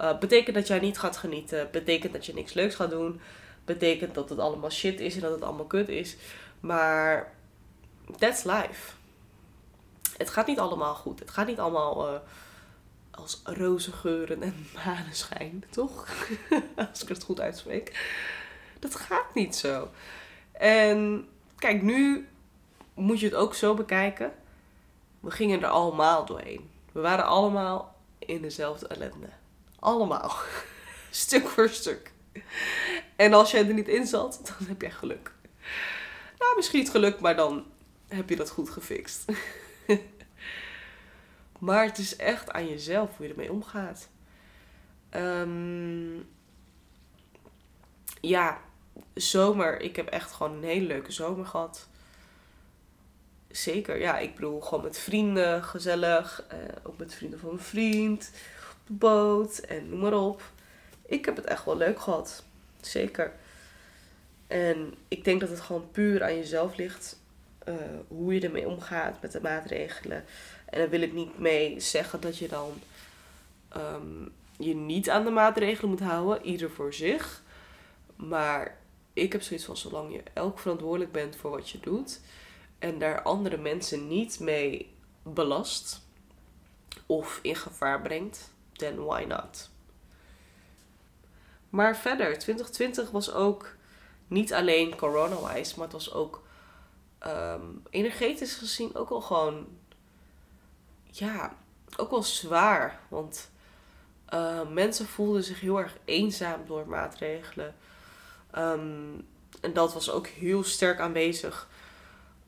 uh, 0.01 0.19
betekent 0.19 0.55
dat 0.55 0.67
jij 0.67 0.79
niet 0.79 0.99
gaat 0.99 1.17
genieten, 1.17 1.69
betekent 1.71 2.13
dat 2.13 2.25
je 2.25 2.33
niks 2.33 2.53
leuks 2.53 2.75
gaat 2.75 2.89
doen, 2.89 3.21
betekent 3.65 4.15
dat 4.15 4.29
het 4.29 4.39
allemaal 4.39 4.71
shit 4.71 4.99
is 4.99 5.15
en 5.15 5.21
dat 5.21 5.31
het 5.31 5.41
allemaal 5.41 5.65
kut 5.65 5.89
is. 5.89 6.15
Maar 6.59 7.33
that's 8.17 8.43
life. 8.43 8.91
Het 10.17 10.29
gaat 10.29 10.47
niet 10.47 10.59
allemaal 10.59 10.95
goed. 10.95 11.19
Het 11.19 11.31
gaat 11.31 11.47
niet 11.47 11.59
allemaal 11.59 12.13
uh, 12.13 12.19
als 13.11 13.41
roze 13.43 13.91
geuren 13.91 14.41
en 14.41 14.67
maneschijn, 14.85 15.63
toch? 15.69 16.07
als 16.91 17.01
ik 17.01 17.07
het 17.07 17.23
goed 17.23 17.39
uitspreek. 17.39 18.11
Dat 18.79 18.95
gaat 18.95 19.33
niet 19.33 19.55
zo. 19.55 19.89
En 20.51 21.27
kijk, 21.57 21.81
nu 21.81 22.27
moet 22.93 23.19
je 23.19 23.25
het 23.25 23.35
ook 23.35 23.53
zo 23.53 23.73
bekijken. 23.73 24.33
We 25.19 25.31
gingen 25.31 25.61
er 25.61 25.69
allemaal 25.69 26.25
doorheen. 26.25 26.69
We 26.91 26.99
waren 26.99 27.25
allemaal 27.25 27.95
in 28.19 28.41
dezelfde 28.41 28.87
ellende. 28.87 29.29
Allemaal. 29.79 30.31
stuk 31.09 31.47
voor 31.47 31.69
stuk. 31.69 32.11
En 33.15 33.33
als 33.33 33.51
jij 33.51 33.67
er 33.67 33.73
niet 33.73 33.87
in 33.87 34.07
zat, 34.07 34.39
dan 34.43 34.67
heb 34.67 34.81
jij 34.81 34.91
geluk. 34.91 35.31
Nou, 36.37 36.55
misschien 36.55 36.79
niet 36.79 36.91
geluk, 36.91 37.19
maar 37.19 37.35
dan 37.35 37.65
heb 38.07 38.29
je 38.29 38.35
dat 38.35 38.49
goed 38.49 38.69
gefixt. 38.69 39.25
maar 41.59 41.85
het 41.85 41.97
is 41.97 42.15
echt 42.15 42.51
aan 42.51 42.67
jezelf 42.69 43.17
hoe 43.17 43.25
je 43.25 43.31
ermee 43.31 43.51
omgaat. 43.51 44.09
Um, 45.15 46.27
ja, 48.21 48.61
zomer. 49.13 49.81
Ik 49.81 49.95
heb 49.95 50.07
echt 50.07 50.31
gewoon 50.31 50.57
een 50.57 50.63
hele 50.63 50.87
leuke 50.87 51.11
zomer 51.11 51.45
gehad. 51.45 51.87
Zeker, 53.47 53.99
ja. 53.99 54.17
Ik 54.17 54.35
bedoel, 54.35 54.61
gewoon 54.61 54.83
met 54.83 54.99
vrienden, 54.99 55.63
gezellig. 55.63 56.43
Uh, 56.53 56.57
ook 56.83 56.97
met 56.97 57.13
vrienden 57.13 57.39
van 57.39 57.49
mijn 57.49 57.63
vriend. 57.63 58.31
Op 58.71 58.87
de 58.87 58.93
boot 58.93 59.57
en 59.57 59.89
noem 59.89 59.99
maar 59.99 60.13
op. 60.13 60.41
Ik 61.05 61.25
heb 61.25 61.35
het 61.35 61.45
echt 61.45 61.65
wel 61.65 61.77
leuk 61.77 61.99
gehad. 61.99 62.43
Zeker. 62.81 63.33
En 64.47 64.93
ik 65.07 65.23
denk 65.23 65.39
dat 65.39 65.49
het 65.49 65.59
gewoon 65.59 65.91
puur 65.91 66.23
aan 66.23 66.35
jezelf 66.35 66.75
ligt. 66.75 67.19
Uh, 67.67 67.75
hoe 68.07 68.33
je 68.33 68.41
ermee 68.41 68.67
omgaat 68.67 69.21
met 69.21 69.31
de 69.31 69.41
maatregelen. 69.41 70.25
En 70.65 70.79
daar 70.79 70.89
wil 70.89 71.01
ik 71.01 71.13
niet 71.13 71.39
mee 71.39 71.79
zeggen 71.79 72.21
dat 72.21 72.37
je 72.37 72.47
dan 72.47 72.71
um, 73.77 74.31
je 74.57 74.75
niet 74.75 75.09
aan 75.09 75.23
de 75.23 75.29
maatregelen 75.29 75.89
moet 75.89 75.99
houden. 75.99 76.45
Ieder 76.45 76.71
voor 76.71 76.93
zich. 76.93 77.41
Maar 78.15 78.77
ik 79.13 79.31
heb 79.31 79.41
zoiets 79.41 79.65
van 79.65 79.77
zolang 79.77 80.13
je 80.13 80.23
elk 80.33 80.59
verantwoordelijk 80.59 81.11
bent 81.11 81.35
voor 81.35 81.51
wat 81.51 81.69
je 81.69 81.79
doet 81.79 82.19
en 82.79 82.99
daar 82.99 83.21
andere 83.21 83.57
mensen 83.57 84.07
niet 84.07 84.39
mee 84.39 84.93
belast 85.23 86.01
of 87.05 87.39
in 87.41 87.55
gevaar 87.55 88.01
brengt, 88.01 88.53
then 88.71 89.03
why 89.03 89.25
not? 89.27 89.69
Maar 91.69 91.97
verder, 91.97 92.39
2020 92.39 93.11
was 93.11 93.33
ook 93.33 93.75
niet 94.27 94.53
alleen 94.53 94.95
corona-wise, 94.95 95.73
maar 95.75 95.83
het 95.83 95.93
was 95.93 96.13
ook 96.13 96.42
um, 97.27 97.83
energetisch 97.89 98.55
gezien 98.55 98.95
ook 98.95 99.09
al 99.09 99.21
gewoon, 99.21 99.67
ja, 101.05 101.55
ook 101.97 102.09
wel 102.09 102.23
zwaar. 102.23 102.99
Want 103.07 103.51
uh, 104.33 104.69
mensen 104.69 105.05
voelden 105.05 105.43
zich 105.43 105.59
heel 105.59 105.79
erg 105.79 105.97
eenzaam 106.05 106.65
door 106.65 106.87
maatregelen. 106.87 107.75
Um, 108.57 109.27
en 109.61 109.73
dat 109.73 109.93
was 109.93 110.11
ook 110.11 110.27
heel 110.27 110.63
sterk 110.63 110.99
aanwezig 110.99 111.67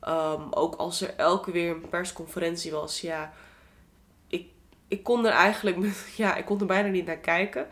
Um, 0.08 0.52
ook 0.52 0.74
als 0.74 1.00
er 1.00 1.14
elke 1.16 1.50
weer 1.50 1.70
een 1.70 1.88
persconferentie 1.88 2.72
was, 2.72 3.00
ja, 3.00 3.32
ik, 4.28 4.48
ik 4.88 5.02
kon 5.02 5.26
er 5.26 5.32
eigenlijk, 5.32 5.76
ja, 6.16 6.36
ik 6.36 6.44
kon 6.44 6.60
er 6.60 6.66
bijna 6.66 6.88
niet 6.88 7.06
naar 7.06 7.16
kijken. 7.16 7.68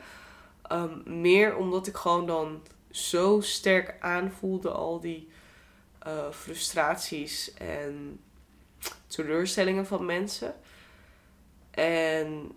Meer 1.05 1.57
omdat 1.57 1.87
ik 1.87 1.97
gewoon 1.97 2.27
dan 2.27 2.63
zo 2.91 3.41
sterk 3.41 3.97
aanvoelde 4.01 4.71
al 4.71 5.01
die 5.01 5.29
uh, 6.07 6.31
frustraties 6.31 7.55
en 7.55 8.21
teleurstellingen 9.07 9.87
van 9.87 10.07
mensen. 10.07 10.55
En 11.71 12.53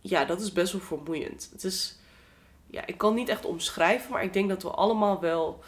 ja, 0.00 0.24
dat 0.24 0.40
is 0.40 0.52
best 0.52 0.72
wel 0.72 0.80
vermoeiend. 0.80 1.48
Het 1.52 1.64
is, 1.64 1.98
ja, 2.66 2.86
ik 2.86 2.98
kan 2.98 3.14
niet 3.14 3.28
echt 3.28 3.44
omschrijven, 3.44 4.12
maar 4.12 4.22
ik 4.22 4.32
denk 4.32 4.48
dat 4.48 4.62
we 4.62 4.70
allemaal 4.70 5.20
wel 5.20 5.62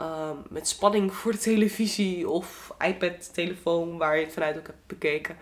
Ehm, 0.00 0.36
met 0.48 0.68
spanning 0.68 1.12
voor 1.18 1.32
de 1.32 1.38
televisie 1.38 2.28
of 2.28 2.74
iPad, 2.78 3.34
telefoon, 3.34 3.98
waar 3.98 4.16
je 4.16 4.24
het 4.24 4.32
vanuit 4.32 4.58
ook 4.58 4.66
hebt 4.66 4.86
bekeken. 4.86 5.36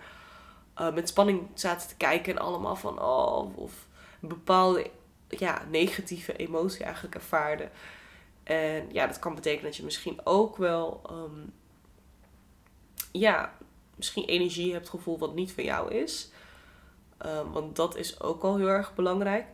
Uh, 0.81 0.93
met 0.93 1.09
spanning 1.09 1.47
zaten 1.53 1.87
te 1.87 1.95
kijken 1.95 2.33
en 2.35 2.41
allemaal 2.41 2.75
van, 2.75 3.01
oh, 3.01 3.57
of 3.57 3.73
bepaalde 4.19 4.89
ja, 5.27 5.61
negatieve 5.69 6.35
emotie 6.35 6.83
eigenlijk 6.83 7.15
ervaarde. 7.15 7.69
En 8.49 8.89
ja, 8.91 9.07
dat 9.07 9.19
kan 9.19 9.35
betekenen 9.35 9.65
dat 9.65 9.75
je 9.75 9.83
misschien 9.83 10.19
ook 10.23 10.57
wel, 10.57 11.01
um, 11.11 11.53
ja, 13.11 13.57
misschien 13.95 14.25
energie 14.25 14.73
hebt 14.73 14.89
gevoel 14.89 15.17
wat 15.17 15.35
niet 15.35 15.51
van 15.51 15.63
jou 15.63 15.93
is. 15.93 16.31
Um, 17.25 17.51
want 17.51 17.75
dat 17.75 17.95
is 17.95 18.21
ook 18.21 18.43
al 18.43 18.57
heel 18.57 18.67
erg 18.67 18.95
belangrijk. 18.95 19.45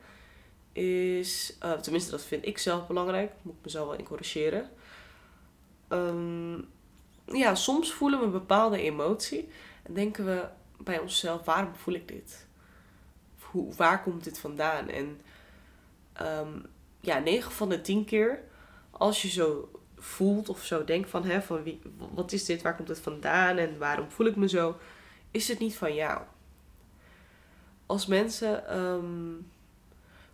Is, 0.72 1.58
uh, 1.64 1.72
tenminste, 1.72 2.12
dat 2.12 2.24
vind 2.24 2.46
ik 2.46 2.58
zelf 2.58 2.88
belangrijk. 2.88 3.32
Moet 3.42 3.56
ik 3.56 3.64
mezelf 3.64 3.88
wel 3.88 3.98
in 3.98 4.06
corrigeren 4.06 4.70
um, 5.90 6.68
ja, 7.26 7.56
soms 7.56 7.94
voelen 7.94 8.20
we 8.20 8.26
een 8.26 8.32
bepaalde 8.32 8.82
emotie 8.82 9.50
en 9.84 9.94
denken 9.94 10.26
we 10.26 10.48
bij 10.78 11.00
onszelf, 11.00 11.46
waarom 11.46 11.76
voel 11.76 11.94
ik 11.94 12.08
dit? 12.08 12.48
Hoe, 13.40 13.74
waar 13.74 14.02
komt 14.04 14.24
dit 14.24 14.40
vandaan? 14.40 14.90
En 14.90 15.22
ja, 17.02 17.20
9 17.20 17.52
van 17.52 17.70
de 17.70 17.82
10 17.82 18.06
keer, 18.06 18.44
als 18.98 19.22
je 19.22 19.30
zo 19.30 19.70
voelt 19.98 20.50
of 20.50 20.64
zo 20.64 20.84
denkt 20.84 21.10
van, 21.10 21.24
hè, 21.24 21.42
van 21.42 21.64
wie, 21.64 21.82
wat 22.14 22.32
is 22.32 22.46
dit, 22.46 22.62
waar 22.62 22.76
komt 22.76 22.88
het 22.88 23.00
vandaan 23.00 23.58
en 23.58 23.78
waarom 23.78 24.12
voel 24.12 24.28
ik 24.28 24.36
me 24.36 24.50
zo, 24.50 24.78
is 25.32 25.48
het 25.48 25.60
niet 25.60 25.76
van 25.76 25.96
jou. 25.96 26.22
Als 27.86 28.06
mensen 28.06 28.80
um, 28.80 29.52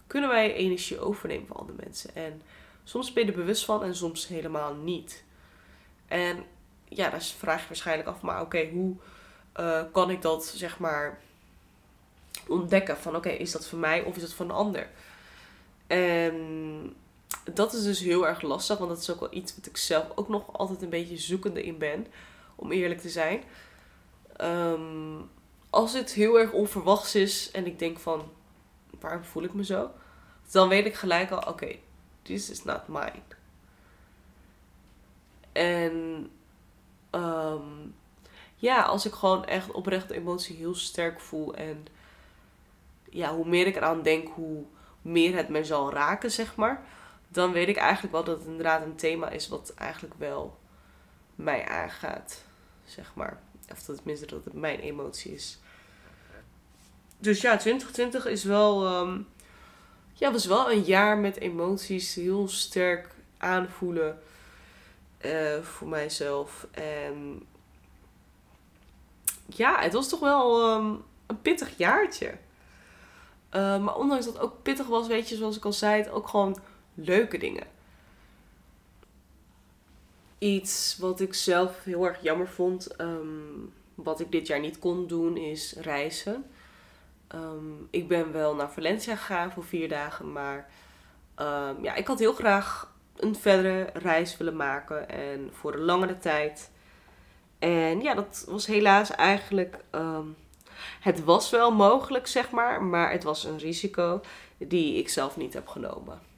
kunnen 0.07 0.29
wij 0.29 0.53
energie 0.53 0.99
overnemen 0.99 1.47
van 1.47 1.55
andere 1.55 1.77
mensen. 1.83 2.15
En 2.15 2.41
soms 2.83 3.13
ben 3.13 3.25
je 3.25 3.31
er 3.31 3.37
bewust 3.37 3.65
van 3.65 3.83
en 3.83 3.95
soms 3.95 4.27
helemaal 4.27 4.73
niet. 4.73 5.23
En 6.07 6.43
ja, 6.87 7.09
dan 7.09 7.21
vraag 7.21 7.61
je 7.61 7.67
waarschijnlijk 7.67 8.09
af, 8.09 8.21
maar 8.21 8.41
oké, 8.41 8.69
hoe 8.69 8.95
uh, 9.59 9.81
kan 9.91 10.09
ik 10.09 10.21
dat 10.21 10.45
zeg 10.45 10.79
maar 10.79 11.19
ontdekken? 12.47 12.97
Van 12.97 13.15
oké, 13.15 13.29
is 13.29 13.51
dat 13.51 13.67
voor 13.67 13.79
mij 13.79 14.01
of 14.03 14.15
is 14.15 14.21
dat 14.21 14.33
voor 14.33 14.45
een 14.45 14.51
ander? 14.51 14.89
En 15.87 16.95
dat 17.53 17.73
is 17.73 17.83
dus 17.83 17.99
heel 17.99 18.27
erg 18.27 18.41
lastig, 18.41 18.77
want 18.77 18.89
dat 18.89 18.99
is 18.99 19.11
ook 19.11 19.19
wel 19.19 19.33
iets 19.33 19.55
wat 19.55 19.65
ik 19.65 19.77
zelf 19.77 20.05
ook 20.15 20.27
nog 20.27 20.53
altijd 20.53 20.81
een 20.81 20.89
beetje 20.89 21.17
zoekende 21.17 21.63
in 21.63 21.77
ben, 21.77 22.07
om 22.55 22.71
eerlijk 22.71 23.01
te 23.01 23.09
zijn. 23.09 23.43
Um, 24.41 25.29
als 25.69 25.93
het 25.93 26.13
heel 26.13 26.39
erg 26.39 26.51
onverwachts 26.51 27.15
is 27.15 27.51
en 27.51 27.65
ik 27.65 27.79
denk 27.79 27.99
van, 27.99 28.31
waarom 28.99 29.23
voel 29.23 29.43
ik 29.43 29.53
me 29.53 29.65
zo? 29.65 29.91
Dan 30.51 30.69
weet 30.69 30.85
ik 30.85 30.95
gelijk 30.95 31.31
al, 31.31 31.47
oké, 31.47 31.75
this 32.21 32.49
is 32.49 32.63
not 32.63 32.87
mine. 32.87 33.21
En 35.51 36.29
um, 37.11 37.95
ja, 38.55 38.81
als 38.81 39.05
ik 39.05 39.13
gewoon 39.13 39.45
echt 39.45 39.71
oprecht 39.71 40.07
de 40.07 40.15
emotie 40.15 40.55
heel 40.55 40.75
sterk 40.75 41.19
voel. 41.19 41.55
En 41.55 41.85
ja, 43.09 43.35
hoe 43.35 43.47
meer 43.47 43.67
ik 43.67 43.75
eraan 43.75 44.01
denk, 44.01 44.27
hoe, 44.33 44.63
meer 45.01 45.35
het 45.35 45.49
me 45.49 45.63
zal 45.63 45.91
raken, 45.91 46.31
zeg 46.31 46.55
maar. 46.55 46.83
Dan 47.31 47.51
weet 47.51 47.67
ik 47.67 47.77
eigenlijk 47.77 48.13
wel 48.13 48.23
dat 48.23 48.37
het 48.37 48.47
inderdaad 48.47 48.81
een 48.81 48.95
thema 48.95 49.29
is 49.29 49.47
wat 49.47 49.73
eigenlijk 49.73 50.13
wel 50.17 50.59
mij 51.35 51.67
aangaat, 51.67 52.43
zeg 52.85 53.11
maar. 53.15 53.41
Of 53.71 53.83
dat 53.83 53.95
tenminste 53.95 54.25
dat 54.25 54.43
het 54.43 54.53
mijn 54.53 54.79
emotie 54.79 55.33
is. 55.33 55.59
Dus 57.17 57.41
ja, 57.41 57.57
2020 57.57 58.25
is 58.25 58.43
wel, 58.43 59.01
um, 59.01 59.27
ja, 60.13 60.31
was 60.31 60.45
wel 60.45 60.71
een 60.71 60.83
jaar 60.83 61.17
met 61.17 61.37
emoties 61.37 62.15
heel 62.15 62.47
sterk 62.47 63.15
aanvoelen 63.37 64.19
uh, 65.25 65.61
voor 65.61 65.87
mijzelf. 65.87 66.67
En 66.71 67.45
ja, 69.45 69.79
het 69.79 69.93
was 69.93 70.09
toch 70.09 70.19
wel 70.19 70.75
um, 70.75 71.03
een 71.27 71.41
pittig 71.41 71.77
jaartje. 71.77 72.37
Uh, 73.55 73.83
maar 73.83 73.95
ondanks 73.95 74.25
dat 74.25 74.33
het 74.33 74.43
ook 74.43 74.61
pittig 74.61 74.87
was, 74.87 75.07
weet 75.07 75.29
je, 75.29 75.35
zoals 75.35 75.57
ik 75.57 75.65
al 75.65 75.73
zei, 75.73 76.01
het 76.01 76.11
ook 76.11 76.27
gewoon 76.27 76.59
leuke 76.93 77.37
dingen. 77.37 77.67
Iets 80.37 80.97
wat 80.99 81.19
ik 81.19 81.33
zelf 81.33 81.83
heel 81.83 82.05
erg 82.05 82.21
jammer 82.21 82.47
vond, 82.47 83.01
um, 83.01 83.73
wat 83.95 84.19
ik 84.19 84.31
dit 84.31 84.47
jaar 84.47 84.59
niet 84.59 84.79
kon 84.79 85.07
doen, 85.07 85.37
is 85.37 85.73
reizen. 85.73 86.45
Um, 87.35 87.87
ik 87.89 88.07
ben 88.07 88.31
wel 88.31 88.55
naar 88.55 88.71
Valencia 88.71 89.15
gegaan 89.15 89.51
voor 89.51 89.63
vier 89.63 89.89
dagen, 89.89 90.31
maar 90.31 90.69
um, 91.35 91.83
ja, 91.83 91.95
ik 91.95 92.07
had 92.07 92.19
heel 92.19 92.33
graag 92.33 92.93
een 93.15 93.35
verdere 93.35 93.89
reis 93.93 94.37
willen 94.37 94.55
maken 94.55 95.09
en 95.09 95.49
voor 95.53 95.73
een 95.73 95.83
langere 95.83 96.17
tijd. 96.17 96.71
En 97.59 98.01
ja, 98.01 98.13
dat 98.13 98.45
was 98.47 98.65
helaas 98.65 99.11
eigenlijk. 99.11 99.77
Het 100.99 101.23
was 101.23 101.49
wel 101.49 101.71
mogelijk, 101.71 102.27
zeg 102.27 102.51
maar, 102.51 102.83
maar 102.83 103.11
het 103.11 103.23
was 103.23 103.43
een 103.43 103.57
risico 103.57 104.21
die 104.57 104.95
ik 104.95 105.09
zelf 105.09 105.37
niet 105.37 105.53
heb 105.53 105.67
genomen. 105.67 106.30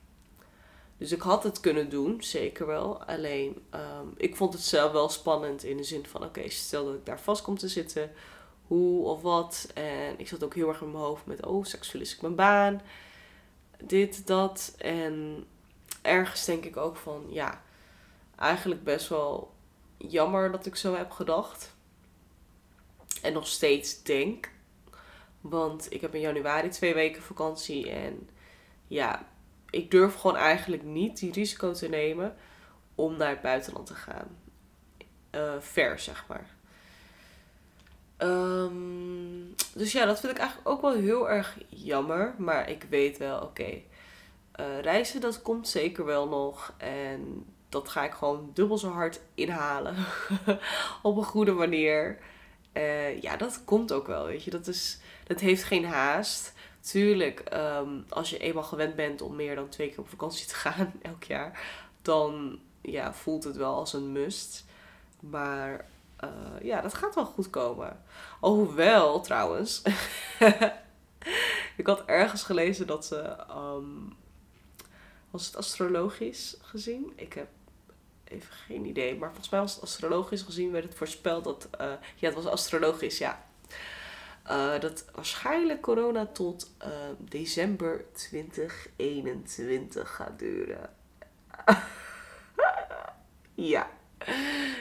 Dus 1.03 1.11
ik 1.11 1.21
had 1.21 1.43
het 1.43 1.59
kunnen 1.59 1.89
doen, 1.89 2.23
zeker 2.23 2.65
wel. 2.65 3.03
Alleen, 3.03 3.65
um, 3.73 4.13
ik 4.17 4.35
vond 4.35 4.53
het 4.53 4.61
zelf 4.61 4.91
wel 4.91 5.09
spannend 5.09 5.63
in 5.63 5.77
de 5.77 5.83
zin 5.83 6.05
van: 6.05 6.23
oké, 6.23 6.49
stel 6.49 6.85
dat 6.85 6.93
ik 6.93 7.05
daar 7.05 7.19
vast 7.19 7.41
kom 7.41 7.57
te 7.57 7.67
zitten, 7.67 8.11
hoe 8.67 9.05
of 9.05 9.21
wat. 9.21 9.71
En 9.73 10.19
ik 10.19 10.27
zat 10.27 10.43
ook 10.43 10.55
heel 10.55 10.67
erg 10.67 10.81
in 10.81 10.91
mijn 10.91 11.03
hoofd 11.03 11.25
met: 11.25 11.45
oh, 11.45 11.65
straks 11.65 11.89
verlies 11.89 12.15
ik 12.15 12.21
mijn 12.21 12.35
baan. 12.35 12.81
Dit, 13.77 14.27
dat. 14.27 14.75
En 14.77 15.45
ergens 16.01 16.45
denk 16.45 16.65
ik 16.65 16.77
ook 16.77 16.95
van: 16.95 17.25
ja, 17.29 17.61
eigenlijk 18.35 18.83
best 18.83 19.07
wel 19.07 19.53
jammer 19.97 20.51
dat 20.51 20.65
ik 20.65 20.75
zo 20.75 20.95
heb 20.95 21.11
gedacht. 21.11 21.75
En 23.21 23.33
nog 23.33 23.47
steeds 23.47 24.03
denk. 24.03 24.51
Want 25.41 25.93
ik 25.93 26.01
heb 26.01 26.15
in 26.15 26.21
januari 26.21 26.69
twee 26.69 26.93
weken 26.93 27.21
vakantie. 27.21 27.89
En 27.89 28.29
ja, 28.87 29.31
ik 29.73 29.91
durf 29.91 30.15
gewoon 30.15 30.37
eigenlijk 30.37 30.83
niet 30.83 31.17
die 31.17 31.31
risico 31.31 31.71
te 31.71 31.89
nemen 31.89 32.35
om 32.95 33.17
naar 33.17 33.29
het 33.29 33.41
buitenland 33.41 33.85
te 33.85 33.95
gaan. 33.95 34.37
Uh, 35.31 35.53
ver, 35.59 35.99
zeg 35.99 36.25
maar. 36.27 36.45
Um, 38.17 39.55
dus 39.73 39.91
ja, 39.91 40.05
dat 40.05 40.19
vind 40.19 40.31
ik 40.31 40.37
eigenlijk 40.37 40.69
ook 40.69 40.81
wel 40.81 40.93
heel 40.93 41.29
erg 41.29 41.57
jammer. 41.69 42.35
Maar 42.37 42.69
ik 42.69 42.85
weet 42.89 43.17
wel, 43.17 43.41
oké. 43.41 43.81
Eh, 44.51 44.79
reizen, 44.81 45.21
dat 45.21 45.41
komt 45.41 45.67
zeker 45.67 46.05
wel 46.05 46.27
nog. 46.27 46.73
En 46.77 47.45
dat 47.69 47.89
ga 47.89 48.03
ik 48.03 48.13
gewoon 48.13 48.51
dubbel 48.53 48.77
zo 48.77 48.89
hard 48.89 49.19
inhalen. 49.33 49.95
op 51.01 51.17
een 51.17 51.23
goede 51.23 51.51
manier. 51.53 52.19
Uh, 52.73 53.21
ja, 53.21 53.37
dat 53.37 53.61
komt 53.65 53.91
ook 53.91 54.07
wel, 54.07 54.25
weet 54.25 54.43
je. 54.43 54.51
Dat, 54.51 54.67
is, 54.67 54.99
dat 55.23 55.39
heeft 55.39 55.63
geen 55.63 55.85
haast. 55.85 56.52
Tuurlijk, 56.83 57.43
um, 57.53 58.05
als 58.09 58.29
je 58.29 58.37
eenmaal 58.37 58.63
gewend 58.63 58.95
bent 58.95 59.21
om 59.21 59.35
meer 59.35 59.55
dan 59.55 59.69
twee 59.69 59.89
keer 59.89 59.99
op 59.99 60.09
vakantie 60.09 60.47
te 60.47 60.55
gaan 60.65 60.93
elk 61.01 61.23
jaar, 61.23 61.61
dan 62.01 62.59
ja, 62.81 63.13
voelt 63.13 63.43
het 63.43 63.55
wel 63.55 63.75
als 63.75 63.93
een 63.93 64.11
must. 64.11 64.65
Maar 65.19 65.89
uh, 66.23 66.29
ja, 66.61 66.81
dat 66.81 66.93
gaat 66.93 67.15
wel 67.15 67.25
goed 67.25 67.49
komen. 67.49 68.03
Alhoewel, 68.39 69.21
trouwens, 69.21 69.81
ik 71.81 71.87
had 71.87 72.05
ergens 72.05 72.43
gelezen 72.43 72.87
dat 72.87 73.05
ze, 73.05 73.35
um, 73.49 74.15
was 75.29 75.45
het 75.45 75.55
astrologisch 75.55 76.57
gezien? 76.61 77.13
Ik 77.15 77.33
heb 77.33 77.47
even 78.23 78.53
geen 78.53 78.85
idee. 78.85 79.15
Maar 79.17 79.29
volgens 79.29 79.49
mij 79.49 79.59
was 79.59 79.73
het 79.73 79.83
astrologisch 79.83 80.41
gezien 80.41 80.71
werd 80.71 80.83
het 80.83 80.95
voorspeld 80.95 81.43
dat... 81.43 81.69
Uh, 81.81 81.87
ja, 82.15 82.27
het 82.27 82.33
was 82.33 82.45
astrologisch, 82.45 83.17
ja. 83.17 83.45
Uh, 84.51 84.79
dat 84.79 85.05
waarschijnlijk 85.15 85.81
corona 85.81 86.25
tot 86.25 86.75
uh, 86.81 86.87
december 87.19 88.05
2021 88.11 90.15
gaat 90.15 90.39
duren. 90.39 90.89
ja, 93.73 93.89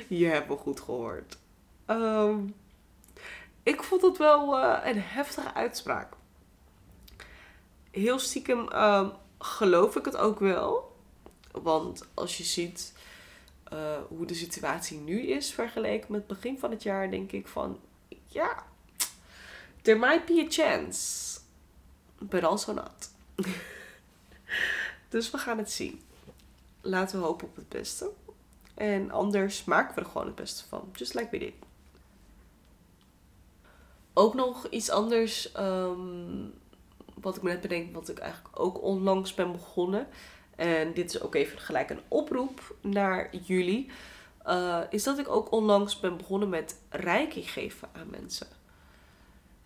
je 0.09 0.27
hebt 0.27 0.49
me 0.49 0.57
goed 0.57 0.81
gehoord. 0.81 1.39
Um, 1.87 2.55
ik 3.63 3.83
vond 3.83 4.03
het 4.03 4.19
wel 4.19 4.59
een 4.85 5.01
heftige 5.01 5.55
uitspraak. 5.55 6.13
Heel 7.91 8.19
stiekem 8.19 8.73
um, 8.73 9.13
geloof 9.39 9.97
ik 9.97 10.05
het 10.05 10.17
ook 10.17 10.39
wel. 10.39 10.97
Want 11.53 12.09
als 12.15 12.37
je 12.37 12.45
ziet 12.45 12.93
hoe 14.09 14.27
de 14.27 14.35
situatie 14.35 14.99
nu 14.99 15.21
is 15.21 15.53
vergeleken 15.53 16.13
met 16.13 16.21
het 16.21 16.29
begin 16.29 16.59
van 16.59 16.71
het 16.71 16.83
jaar, 16.83 17.11
denk 17.11 17.33
ik 17.33 17.49
van 17.49 17.81
ja, 18.27 18.65
there 19.83 19.99
might 19.99 20.27
be 20.27 20.41
a 20.41 20.47
chance, 20.49 21.41
but 22.19 22.45
also 22.45 22.73
not. 22.73 23.11
dus 25.09 25.31
we 25.31 25.39
gaan 25.39 25.59
het 25.59 25.71
zien. 25.71 26.01
Laten 26.81 27.19
we 27.19 27.25
hopen 27.25 27.49
op 27.49 27.57
het 27.57 27.69
beste. 27.69 28.11
En 28.75 29.11
anders 29.11 29.65
maken 29.65 29.95
we 29.95 30.01
er 30.01 30.07
gewoon 30.07 30.27
het 30.27 30.35
beste 30.35 30.65
van. 30.69 30.89
Just 30.93 31.15
like 31.15 31.29
we 31.31 31.39
did. 31.39 31.53
Ook 34.13 34.35
nog 34.35 34.69
iets 34.69 34.91
anders. 34.91 35.57
Um, 35.59 36.55
wat 37.15 37.37
ik 37.37 37.43
me 37.43 37.51
net 37.51 37.61
bedenk. 37.61 37.95
Wat 37.95 38.09
ik 38.09 38.19
eigenlijk 38.19 38.61
ook 38.61 38.83
onlangs 38.83 39.35
ben 39.35 39.53
begonnen. 39.53 40.07
En 40.57 40.93
dit 40.95 41.15
is 41.15 41.21
ook 41.21 41.35
even 41.35 41.59
gelijk 41.59 41.91
een 41.91 42.03
oproep 42.09 42.75
naar 42.81 43.37
jullie. 43.37 43.91
Uh, 44.47 44.81
is 44.91 45.03
dat 45.03 45.19
ik 45.19 45.29
ook 45.29 45.53
onlangs 45.53 46.01
ben 46.01 46.17
begonnen 46.17 46.49
met 46.49 46.81
reiki 46.89 47.43
geven 47.43 47.89
aan 47.93 48.11
mensen. 48.11 48.47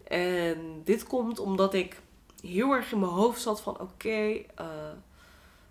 En 0.08 0.80
dit 0.84 1.04
komt 1.04 1.38
omdat 1.38 1.74
ik 1.74 2.00
heel 2.42 2.72
erg 2.72 2.92
in 2.92 2.98
mijn 3.00 3.12
hoofd 3.12 3.40
zat 3.40 3.60
van 3.60 3.80
oké, 3.80 4.32
uh, 4.60 4.66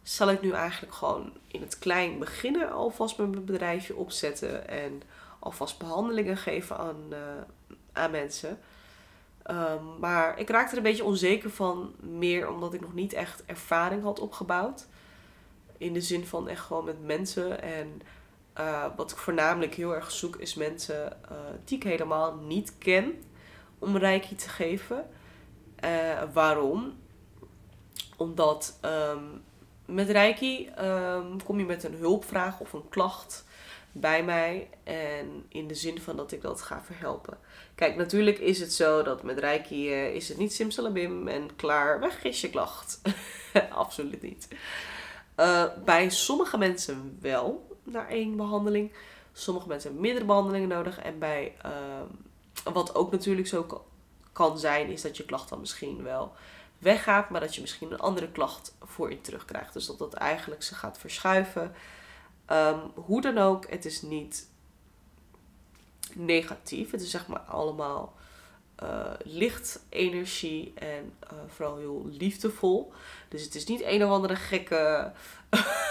zal 0.04 0.30
ik 0.30 0.42
nu 0.42 0.52
eigenlijk 0.52 0.94
gewoon 0.94 1.32
in 1.48 1.62
het 1.62 1.80
klein 1.80 2.20
beginnen 2.20 2.72
alvast 2.72 3.18
met 3.18 3.32
mijn 3.32 3.46
bedrijfje 3.46 3.96
opzetten 3.96 4.68
en 4.68 5.02
alvast 5.40 5.78
behandelingen 5.78 6.38
geven 6.38 6.78
aan, 6.78 7.04
uh, 7.10 7.18
aan 7.94 8.12
mensen. 8.12 8.60
Um, 9.52 10.00
maar 10.00 10.40
ik 10.40 10.50
raakte 10.50 10.72
er 10.72 10.78
een 10.78 10.84
beetje 10.84 11.04
onzeker 11.04 11.50
van, 11.50 11.94
meer 12.00 12.50
omdat 12.50 12.74
ik 12.74 12.82
nog 12.82 12.94
niet 12.94 13.14
echt 13.14 13.46
ervaring 13.46 14.04
had 14.04 14.20
opgebouwd. 14.20 14.88
In 15.78 15.94
de 15.94 16.02
zin 16.02 16.26
van 16.26 16.48
echt 16.48 16.66
gewoon 16.66 16.86
met 16.86 17.06
mensen. 17.06 17.62
En 17.62 18.02
uh, 18.60 18.86
wat 18.96 19.12
ik 19.12 19.18
voornamelijk 19.18 19.74
heel 19.74 19.96
erg 19.96 20.12
zoek 20.12 20.36
is 20.36 20.56
mensen 20.56 21.18
die 21.66 21.78
ik 21.78 21.84
helemaal 21.84 22.36
niet 22.36 22.78
ken 22.78 23.14
om 23.86 23.98
reiki 23.98 24.36
te 24.36 24.50
geven. 24.50 25.08
Uh, 25.86 26.24
waarom? 26.34 26.94
Omdat 28.18 28.80
um, 28.82 29.44
met 29.86 30.10
reiki 30.10 30.70
um, 30.80 31.44
kom 31.44 31.60
je 31.60 31.66
met 31.66 31.84
een 31.84 31.96
hulpvraag 31.96 32.60
of 32.60 32.74
een 32.74 32.90
klacht 32.90 33.46
bij 33.92 34.24
mij. 34.24 34.70
En 34.84 35.46
in 35.48 35.68
de 35.68 35.76
zin 35.76 36.02
van 36.02 36.16
dat 36.16 36.32
ik 36.32 36.42
dat 36.42 36.62
ga 36.62 36.82
verhelpen. 36.86 37.38
Kijk, 37.76 37.96
natuurlijk 37.96 38.40
is 38.40 38.60
het 38.60 38.74
zo 38.74 39.04
dat 39.04 39.24
met 39.24 39.40
reiki 39.40 39.92
is 39.92 40.30
het 40.30 40.38
niet 40.38 40.54
simsalabim 40.54 41.28
en 41.28 41.56
klaar, 41.56 42.00
weg 42.00 42.24
is 42.24 42.42
je 42.42 42.50
klacht. 42.50 43.02
Absoluut 43.70 44.22
niet. 44.22 44.48
Uh, 45.40 45.66
bij 45.86 46.10
sommige 46.10 46.58
mensen 46.58 47.18
wel 47.22 47.78
naar 47.84 48.10
één 48.10 48.36
behandeling. 48.36 48.92
Sommige 49.34 49.68
mensen 49.68 49.90
hebben 49.90 50.06
meerdere 50.06 50.26
behandelingen 50.26 50.68
nodig. 50.68 51.00
En 51.00 51.20
bij 51.20 51.56
uh, 51.66 51.72
wat 52.74 52.96
ook 52.96 53.12
natuurlijk 53.12 53.48
zo 53.48 53.84
kan 54.32 54.60
zijn, 54.60 54.88
is 54.88 55.02
dat 55.02 55.18
je 55.18 55.26
klacht 55.26 55.50
dan 55.50 55.60
misschien 55.60 56.04
wel 56.04 56.34
weggaat, 56.78 57.30
maar 57.30 57.42
dat 57.42 57.56
je 57.56 57.62
misschien 57.62 57.92
een 57.92 58.00
andere 58.00 58.32
klacht 58.32 58.76
voor 58.82 59.10
je 59.10 59.22
terugkrijgt. 59.22 59.74
Dus 59.74 59.86
dat 59.86 59.98
dat 59.98 60.14
eigenlijk 60.14 60.64
ze 60.64 60.76
gaat 60.76 60.98
verschuiven. 60.98 61.74
Um, 62.52 62.80
hoe 62.94 63.22
dan 63.22 63.38
ook, 63.38 63.70
het 63.70 63.86
is 63.86 64.02
niet 64.02 64.48
negatief. 66.14 66.92
Het 66.92 67.02
is 67.02 67.10
zeg 67.10 67.28
maar 67.28 67.40
allemaal 67.40 68.14
uh, 68.84 69.14
licht 69.24 69.80
energie 69.90 70.72
en 70.76 71.14
uh, 71.24 71.40
vooral 71.48 71.78
heel 71.78 72.06
liefdevol. 72.12 72.94
Dus 73.30 73.44
het 73.44 73.56
is 73.56 73.66
niet 73.66 73.82
een 73.84 74.04
of 74.04 74.10
andere 74.10 74.36
gekke 74.36 75.12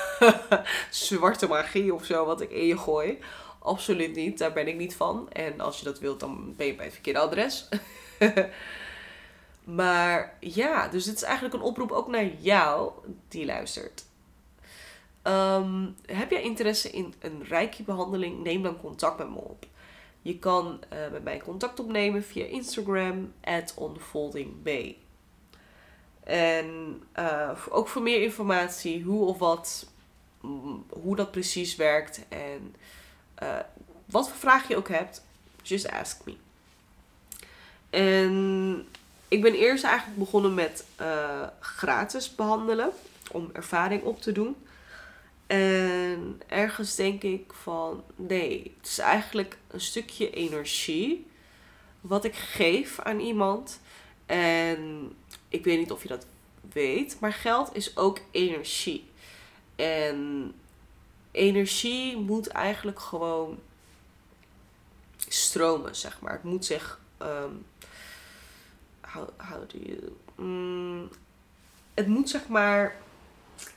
zwarte 0.91 1.47
magie 1.47 1.95
of 1.95 2.05
zo 2.05 2.25
wat 2.25 2.41
ik 2.41 2.51
in 2.51 2.67
je 2.67 2.79
gooi. 2.79 3.19
Absoluut 3.65 4.15
niet, 4.15 4.39
daar 4.39 4.53
ben 4.53 4.69
ik 4.69 4.77
niet 4.77 4.95
van. 4.95 5.31
En 5.33 5.61
als 5.61 5.79
je 5.79 5.85
dat 5.85 5.99
wilt, 5.99 6.21
dan 6.21 6.55
ben 6.57 6.67
je 6.67 6.75
bij 6.75 6.85
het 6.85 6.95
verkeerde 6.95 7.19
adres. 7.19 7.69
Maar 9.65 10.37
ja, 10.41 10.89
dus 10.89 11.05
dit 11.05 11.15
is 11.15 11.23
eigenlijk 11.23 11.55
een 11.55 11.61
oproep 11.61 11.91
ook 11.91 12.09
naar 12.09 12.27
jou 12.39 12.93
die 13.29 13.47
luistert. 13.47 14.05
Ehm, 15.23 15.87
heb 16.07 16.31
jij 16.31 16.43
interesse 16.43 16.91
in 16.91 17.15
een 17.19 17.45
reiki-behandeling? 17.45 18.43
Neem 18.43 18.63
dan 18.63 18.81
contact 18.81 19.19
met 19.19 19.31
me 19.31 19.37
op. 19.37 19.67
Je 20.23 20.39
kan 20.39 20.81
uh, 20.93 20.99
met 21.13 21.25
mij 21.25 21.39
contact 21.39 21.81
opnemen 21.81 22.25
via 22.25 22.45
Instagram, 22.45 23.33
unfoldingb. 23.81 24.97
En 26.25 27.03
uh, 27.19 27.51
ook 27.69 27.89
voor 27.89 28.03
meer 28.03 28.23
informatie, 28.23 29.03
hoe 29.03 29.25
of 29.25 29.39
wat, 29.39 29.91
mm, 30.41 30.87
hoe 31.03 31.17
dat 31.17 31.31
precies 31.31 31.77
werkt 31.77 32.29
en 32.29 32.75
uh, 33.43 33.59
wat 34.05 34.29
voor 34.29 34.39
vraag 34.39 34.69
je 34.69 34.77
ook 34.77 34.89
hebt, 34.89 35.25
just 35.63 35.91
ask 35.91 36.21
me. 36.25 36.37
En 37.91 38.87
ik 39.29 39.43
ben 39.43 39.55
eerst 39.55 39.85
eigenlijk 39.85 40.19
begonnen 40.19 40.55
met 40.55 40.85
gratis 41.61 42.35
behandelen, 42.35 42.91
om 43.31 43.51
ervaring 43.53 44.03
op 44.03 44.21
te 44.21 44.33
doen. 44.33 44.57
En 45.47 46.41
ergens 46.47 46.95
denk 46.95 47.23
ik 47.23 47.53
van 47.63 48.05
nee, 48.17 48.75
het 48.79 48.89
is 48.89 48.99
eigenlijk 48.99 49.57
een 49.71 49.81
stukje 49.81 50.31
energie 50.31 51.27
wat 52.01 52.25
ik 52.25 52.35
geef 52.35 53.01
aan 53.01 53.21
iemand. 53.21 53.81
En 54.27 55.13
ik 55.49 55.65
weet 55.65 55.79
niet 55.79 55.93
of 55.93 56.03
je 56.03 56.09
dat 56.09 56.27
weet, 56.73 57.17
maar 57.21 57.33
geld 57.33 57.77
is 57.77 57.97
ook 57.97 58.21
energie. 58.31 59.09
En 59.77 60.53
energie 61.35 62.17
moet 62.17 62.47
eigenlijk 62.47 63.01
gewoon 63.01 63.59
stromen, 65.29 65.97
zeg 65.97 66.21
maar. 66.21 66.33
Het 66.33 66.43
moet 66.43 66.65
zich. 66.65 67.01
Um, 67.23 67.65
how, 69.37 69.69
do 69.69 69.79
you. 69.79 70.17
Mm, 70.35 71.09
het 71.95 72.07
moet 72.07 72.31
zeg 72.31 72.49
maar 72.49 72.97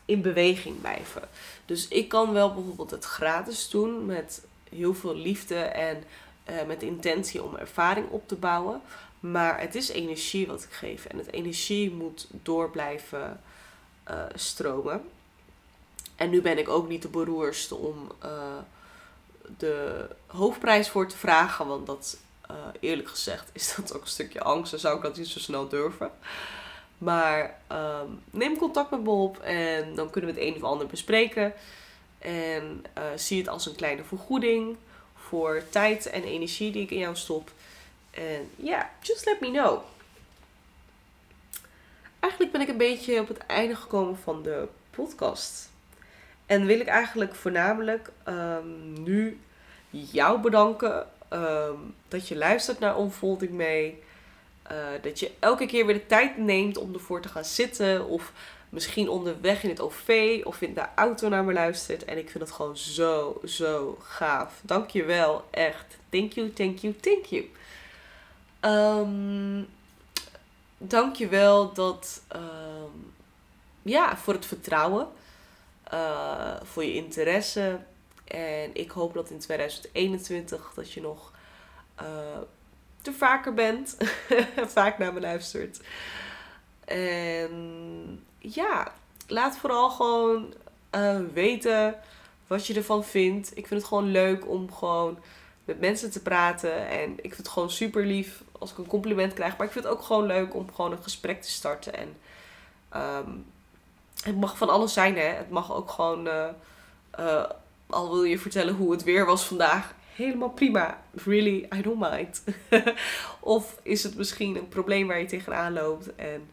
in 0.05 0.21
beweging 0.21 0.81
blijven. 0.81 1.29
Dus 1.65 1.87
ik 1.87 2.09
kan 2.09 2.33
wel 2.33 2.53
bijvoorbeeld 2.53 2.91
het 2.91 3.05
gratis 3.05 3.69
doen 3.69 4.05
met 4.05 4.45
heel 4.69 4.93
veel 4.93 5.15
liefde 5.15 5.59
en 5.59 6.03
uh, 6.49 6.63
met 6.67 6.83
intentie 6.83 7.43
om 7.43 7.55
ervaring 7.55 8.09
op 8.09 8.27
te 8.27 8.35
bouwen. 8.35 8.81
Maar 9.19 9.59
het 9.59 9.75
is 9.75 9.89
energie 9.89 10.47
wat 10.47 10.63
ik 10.63 10.71
geef. 10.71 11.05
En 11.05 11.17
het 11.17 11.31
energie 11.31 11.91
moet 11.91 12.27
door 12.29 12.69
blijven 12.69 13.41
uh, 14.09 14.23
stromen. 14.33 15.03
En 16.17 16.30
nu 16.30 16.41
ben 16.41 16.58
ik 16.58 16.69
ook 16.69 16.88
niet 16.88 17.01
de 17.01 17.08
beroerste 17.08 17.75
om 17.75 18.12
uh, 18.25 18.32
de 19.58 20.08
hoofdprijs 20.25 20.89
voor 20.89 21.08
te 21.08 21.17
vragen. 21.17 21.67
Want 21.67 21.86
dat, 21.86 22.17
eerlijk 22.80 23.10
gezegd, 23.10 23.49
is 23.53 23.75
dat 23.75 23.93
ook 23.93 24.01
een 24.01 24.08
stukje 24.08 24.41
angst. 24.41 24.71
Dan 24.71 24.80
zou 24.80 24.95
ik 24.95 25.01
dat 25.01 25.17
niet 25.17 25.27
zo 25.27 25.39
snel 25.39 25.67
durven. 25.67 26.12
Maar 26.97 27.60
um, 27.71 28.21
neem 28.32 28.58
contact 28.58 28.91
met 28.91 29.03
me 29.03 29.10
op 29.10 29.39
en 29.39 29.95
dan 29.95 30.10
kunnen 30.10 30.34
we 30.34 30.39
het 30.39 30.49
een 30.49 30.56
of 30.56 30.69
ander 30.69 30.88
bespreken. 30.88 31.53
En 32.19 32.86
uh, 32.97 33.03
zie 33.15 33.38
het 33.38 33.47
als 33.47 33.65
een 33.65 33.75
kleine 33.75 34.03
vergoeding 34.03 34.77
voor 35.15 35.63
tijd 35.69 36.06
en 36.06 36.23
energie 36.23 36.71
die 36.71 36.82
ik 36.82 36.91
in 36.91 36.99
jou 36.99 37.15
stop. 37.15 37.51
En 38.12 38.49
ja, 38.56 38.91
just 39.01 39.25
let 39.25 39.39
me 39.39 39.51
know. 39.51 39.82
Eigenlijk 42.19 42.51
ben 42.51 42.62
ik 42.62 42.67
een 42.67 42.77
beetje 42.77 43.19
op 43.19 43.27
het 43.27 43.38
einde 43.38 43.75
gekomen 43.75 44.17
van 44.17 44.43
de 44.43 44.67
podcast. 44.89 45.69
En 46.47 46.65
wil 46.65 46.79
ik 46.79 46.88
eigenlijk 46.88 47.36
voornamelijk 47.36 48.12
um, 48.27 49.03
nu 49.03 49.39
jou 49.89 50.41
bedanken 50.41 51.07
um, 51.33 51.95
dat 52.07 52.27
je 52.27 52.36
luistert 52.36 52.79
naar 52.79 52.99
Unfolding 52.99 53.51
mee. 53.51 54.03
Uh, 54.71 54.77
dat 55.01 55.19
je 55.19 55.31
elke 55.39 55.65
keer 55.65 55.86
weer 55.86 55.95
de 55.95 56.05
tijd 56.05 56.38
neemt 56.38 56.77
om 56.77 56.93
ervoor 56.93 57.21
te 57.21 57.27
gaan 57.27 57.45
zitten. 57.45 58.07
Of 58.07 58.31
misschien 58.69 59.10
onderweg 59.10 59.63
in 59.63 59.69
het 59.69 59.81
OV 59.81 60.41
of 60.43 60.62
in 60.62 60.73
de 60.73 60.86
auto 60.95 61.29
naar 61.29 61.43
me 61.43 61.53
luistert. 61.53 62.05
En 62.05 62.17
ik 62.17 62.29
vind 62.29 62.43
het 62.43 62.53
gewoon 62.53 62.77
zo, 62.77 63.41
zo 63.45 63.97
gaaf. 64.01 64.62
Dank 64.62 64.89
je 64.89 65.03
wel, 65.03 65.45
echt. 65.51 65.97
Thank 66.10 66.31
you, 66.31 66.53
thank 66.53 66.77
you, 66.77 66.95
thank 67.01 67.25
you. 67.25 67.45
Um, 68.62 69.67
dank 70.77 71.15
je 71.15 71.27
wel 71.27 71.73
dat, 71.73 72.21
um, 72.36 73.13
ja, 73.81 74.17
voor 74.17 74.33
het 74.33 74.45
vertrouwen. 74.45 75.07
Uh, 75.93 76.56
voor 76.63 76.84
je 76.84 76.93
interesse. 76.93 77.80
En 78.23 78.69
ik 78.73 78.91
hoop 78.91 79.13
dat 79.13 79.30
in 79.30 79.39
2021 79.39 80.71
dat 80.76 80.91
je 80.91 81.02
nog 81.02 81.32
uh, 82.02 82.08
te 83.02 83.13
vaker 83.13 83.54
bent. 83.54 83.97
Vaak 84.78 84.97
naar 84.97 85.13
me 85.13 85.19
luistert. 85.19 85.80
En 86.86 88.26
ja, 88.38 88.93
laat 89.28 89.58
vooral 89.58 89.89
gewoon 89.89 90.54
uh, 90.95 91.19
weten 91.34 91.95
wat 92.47 92.67
je 92.67 92.73
ervan 92.73 93.04
vindt. 93.04 93.58
Ik 93.58 93.67
vind 93.67 93.80
het 93.80 93.89
gewoon 93.89 94.12
leuk 94.12 94.47
om 94.47 94.73
gewoon 94.73 95.19
met 95.65 95.80
mensen 95.80 96.12
te 96.12 96.21
praten. 96.21 96.88
En 96.88 97.12
ik 97.12 97.34
vind 97.34 97.38
het 97.38 97.47
gewoon 97.47 97.71
super 97.71 98.06
lief 98.06 98.43
als 98.60 98.71
ik 98.71 98.78
een 98.78 98.88
compliment 98.88 99.34
krijg. 99.34 99.58
Maar 99.58 99.65
ik 99.67 99.73
vind 99.73 99.86
het 99.86 99.93
ook 99.93 100.02
gewoon 100.02 100.26
leuk 100.26 100.56
om 100.56 100.73
gewoon 100.73 100.91
een 100.91 101.04
gesprek 101.04 101.41
te 101.41 101.50
starten. 101.50 101.93
En 101.93 102.15
um, 102.95 103.45
het 104.27 104.39
mag 104.39 104.57
van 104.57 104.69
alles 104.69 104.93
zijn, 104.93 105.17
hè. 105.17 105.27
Het 105.27 105.49
mag 105.49 105.73
ook 105.73 105.91
gewoon... 105.91 106.27
Uh, 106.27 106.45
uh, 107.19 107.43
al 107.89 108.09
wil 108.09 108.23
je 108.23 108.39
vertellen 108.39 108.75
hoe 108.75 108.91
het 108.91 109.03
weer 109.03 109.25
was 109.25 109.45
vandaag 109.45 109.93
helemaal 110.15 110.49
prima. 110.49 111.01
Really, 111.25 111.67
I 111.75 111.81
don't 111.81 112.11
mind. 112.11 112.43
of 113.39 113.79
is 113.83 114.03
het 114.03 114.15
misschien 114.15 114.55
een 114.55 114.67
probleem 114.67 115.07
waar 115.07 115.19
je 115.19 115.25
tegenaan 115.25 115.73
loopt 115.73 116.15
en 116.15 116.49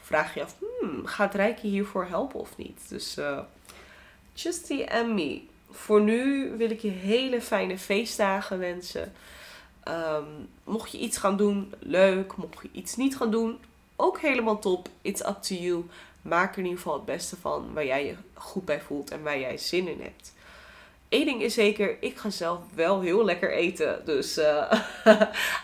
vraag 0.00 0.34
je 0.34 0.42
af, 0.42 0.56
hmm, 0.80 1.06
gaat 1.06 1.34
Rijke 1.34 1.66
hiervoor 1.66 2.06
helpen 2.06 2.40
of 2.40 2.56
niet? 2.56 2.88
Dus 2.88 3.18
uh, 3.18 3.38
just 4.32 4.72
and 4.88 5.14
me. 5.14 5.40
Voor 5.70 6.00
nu 6.00 6.50
wil 6.56 6.70
ik 6.70 6.80
je 6.80 6.90
hele 6.90 7.40
fijne 7.40 7.78
feestdagen 7.78 8.58
wensen. 8.58 9.12
Um, 9.88 10.48
mocht 10.64 10.92
je 10.92 10.98
iets 10.98 11.16
gaan 11.16 11.36
doen, 11.36 11.74
leuk. 11.78 12.36
Mocht 12.36 12.62
je 12.62 12.68
iets 12.72 12.96
niet 12.96 13.16
gaan 13.16 13.30
doen, 13.30 13.58
ook 13.96 14.20
helemaal 14.20 14.58
top. 14.58 14.88
It's 15.02 15.20
up 15.20 15.42
to 15.42 15.54
you. 15.54 15.84
Maak 16.28 16.52
er 16.52 16.58
in 16.58 16.64
ieder 16.64 16.78
geval 16.78 16.94
het 16.94 17.04
beste 17.04 17.36
van 17.36 17.72
waar 17.72 17.86
jij 17.86 18.06
je 18.06 18.14
goed 18.34 18.64
bij 18.64 18.80
voelt 18.80 19.10
en 19.10 19.22
waar 19.22 19.38
jij 19.38 19.58
zin 19.58 19.88
in 19.88 20.00
hebt. 20.00 20.32
Eén 21.08 21.24
ding 21.24 21.42
is 21.42 21.54
zeker, 21.54 22.02
ik 22.02 22.16
ga 22.16 22.30
zelf 22.30 22.60
wel 22.74 23.00
heel 23.00 23.24
lekker 23.24 23.52
eten. 23.52 24.04
Dus 24.04 24.38
uh, 24.38 24.72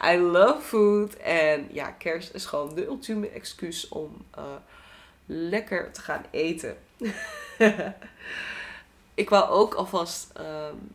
I 0.12 0.16
love 0.16 0.60
food. 0.60 1.16
En 1.16 1.68
ja, 1.72 1.90
kerst 1.90 2.34
is 2.34 2.46
gewoon 2.46 2.74
de 2.74 2.86
ultieme 2.86 3.28
excuus 3.28 3.88
om 3.88 4.24
uh, 4.38 4.44
lekker 5.26 5.92
te 5.92 6.00
gaan 6.00 6.24
eten. 6.30 6.76
ik 9.14 9.30
wou 9.30 9.50
ook 9.50 9.74
alvast 9.74 10.32
um, 10.38 10.94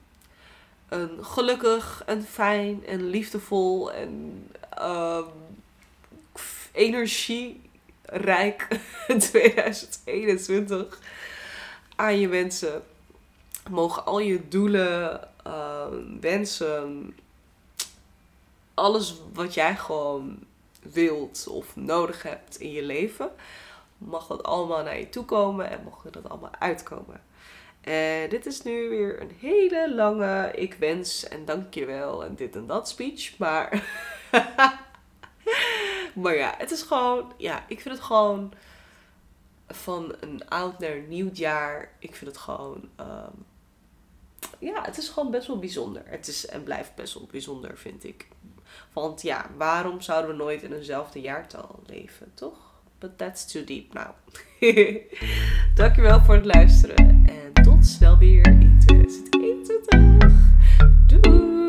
een 0.90 1.26
gelukkig 1.26 2.04
en 2.06 2.24
fijn 2.24 2.86
en 2.86 3.10
liefdevol 3.10 3.92
en 3.92 4.48
um, 4.82 5.26
energierijk 8.12 8.68
2021 9.08 11.00
aan 11.96 12.20
je 12.20 12.28
wensen 12.28 12.84
mogen 13.70 14.06
al 14.06 14.20
je 14.20 14.48
doelen, 14.48 15.28
uh, 15.48 15.86
wensen, 16.20 17.16
alles 18.74 19.22
wat 19.34 19.54
jij 19.54 19.76
gewoon 19.76 20.40
wilt 20.82 21.48
of 21.50 21.76
nodig 21.76 22.24
hebt 22.24 22.60
in 22.60 22.72
je 22.72 22.84
leven, 22.84 23.32
mag 23.98 24.28
dat 24.28 24.44
allemaal 24.44 24.84
naar 24.84 25.00
je 25.00 25.10
toe 25.10 25.26
komen 25.26 25.70
en 25.70 25.84
mogen 25.84 26.12
dat 26.12 26.30
allemaal 26.30 26.56
uitkomen. 26.60 27.22
En 27.82 28.30
dit 28.30 28.46
is 28.46 28.62
nu 28.62 28.90
weer 28.90 29.22
een 29.22 29.32
hele 29.40 29.94
lange 29.96 30.52
ik 30.56 30.74
wens 30.74 31.28
en 31.28 31.46
dankjewel 31.46 32.24
en 32.24 32.36
dit 32.36 32.56
en 32.56 32.68
dat 32.68 32.90
speech. 32.90 33.38
Maar, 33.38 33.84
Maar 36.16 36.36
ja, 36.36 36.54
het 36.58 36.72
is 36.72 36.82
gewoon, 36.82 37.34
ja, 37.38 37.66
ik 37.68 37.82
vind 37.82 37.96
het 37.96 38.04
gewoon 38.04 38.54
van 39.68 40.16
een 40.20 40.50
oud 40.50 40.80
naar 40.80 40.92
een 40.92 41.08
nieuw 41.08 41.30
jaar. 41.34 41.92
Ik 42.00 42.16
vind 42.16 42.32
het 42.32 42.40
gewoon, 42.40 42.90
ehm, 42.96 43.34
ja, 44.60 44.82
het 44.82 44.98
is 44.98 45.10
gewoon 45.10 45.32
best 45.32 45.48
wel 45.48 45.60
bijzonder. 45.60 46.02
Het 46.06 46.28
is 46.28 46.46
en 46.46 46.64
blijft 46.64 46.96
best 46.96 47.14
wel 47.14 47.28
bijzonder, 47.32 47.78
vind 47.78 48.04
ik. 48.04 48.28
Want 48.94 49.22
ja, 49.22 49.50
waarom 49.58 50.02
zouden 50.02 50.32
we 50.32 50.44
nooit 50.44 50.64
in 50.64 50.74
eenzelfde 50.74 51.22
jaartal 51.22 51.80
leven, 51.86 52.32
toch? 52.34 52.58
But 53.00 53.18
that's 53.18 53.52
too 53.52 53.64
deep 53.64 53.94
now. 53.94 54.10
Dankjewel 55.76 56.22
voor 56.22 56.36
het 56.36 56.46
luisteren. 56.46 57.26
En 57.28 57.64
tot 57.64 57.86
snel 57.86 58.18
weer 58.18 58.48
in 58.48 58.80
2021. 58.86 60.30
Doei! 61.08 61.69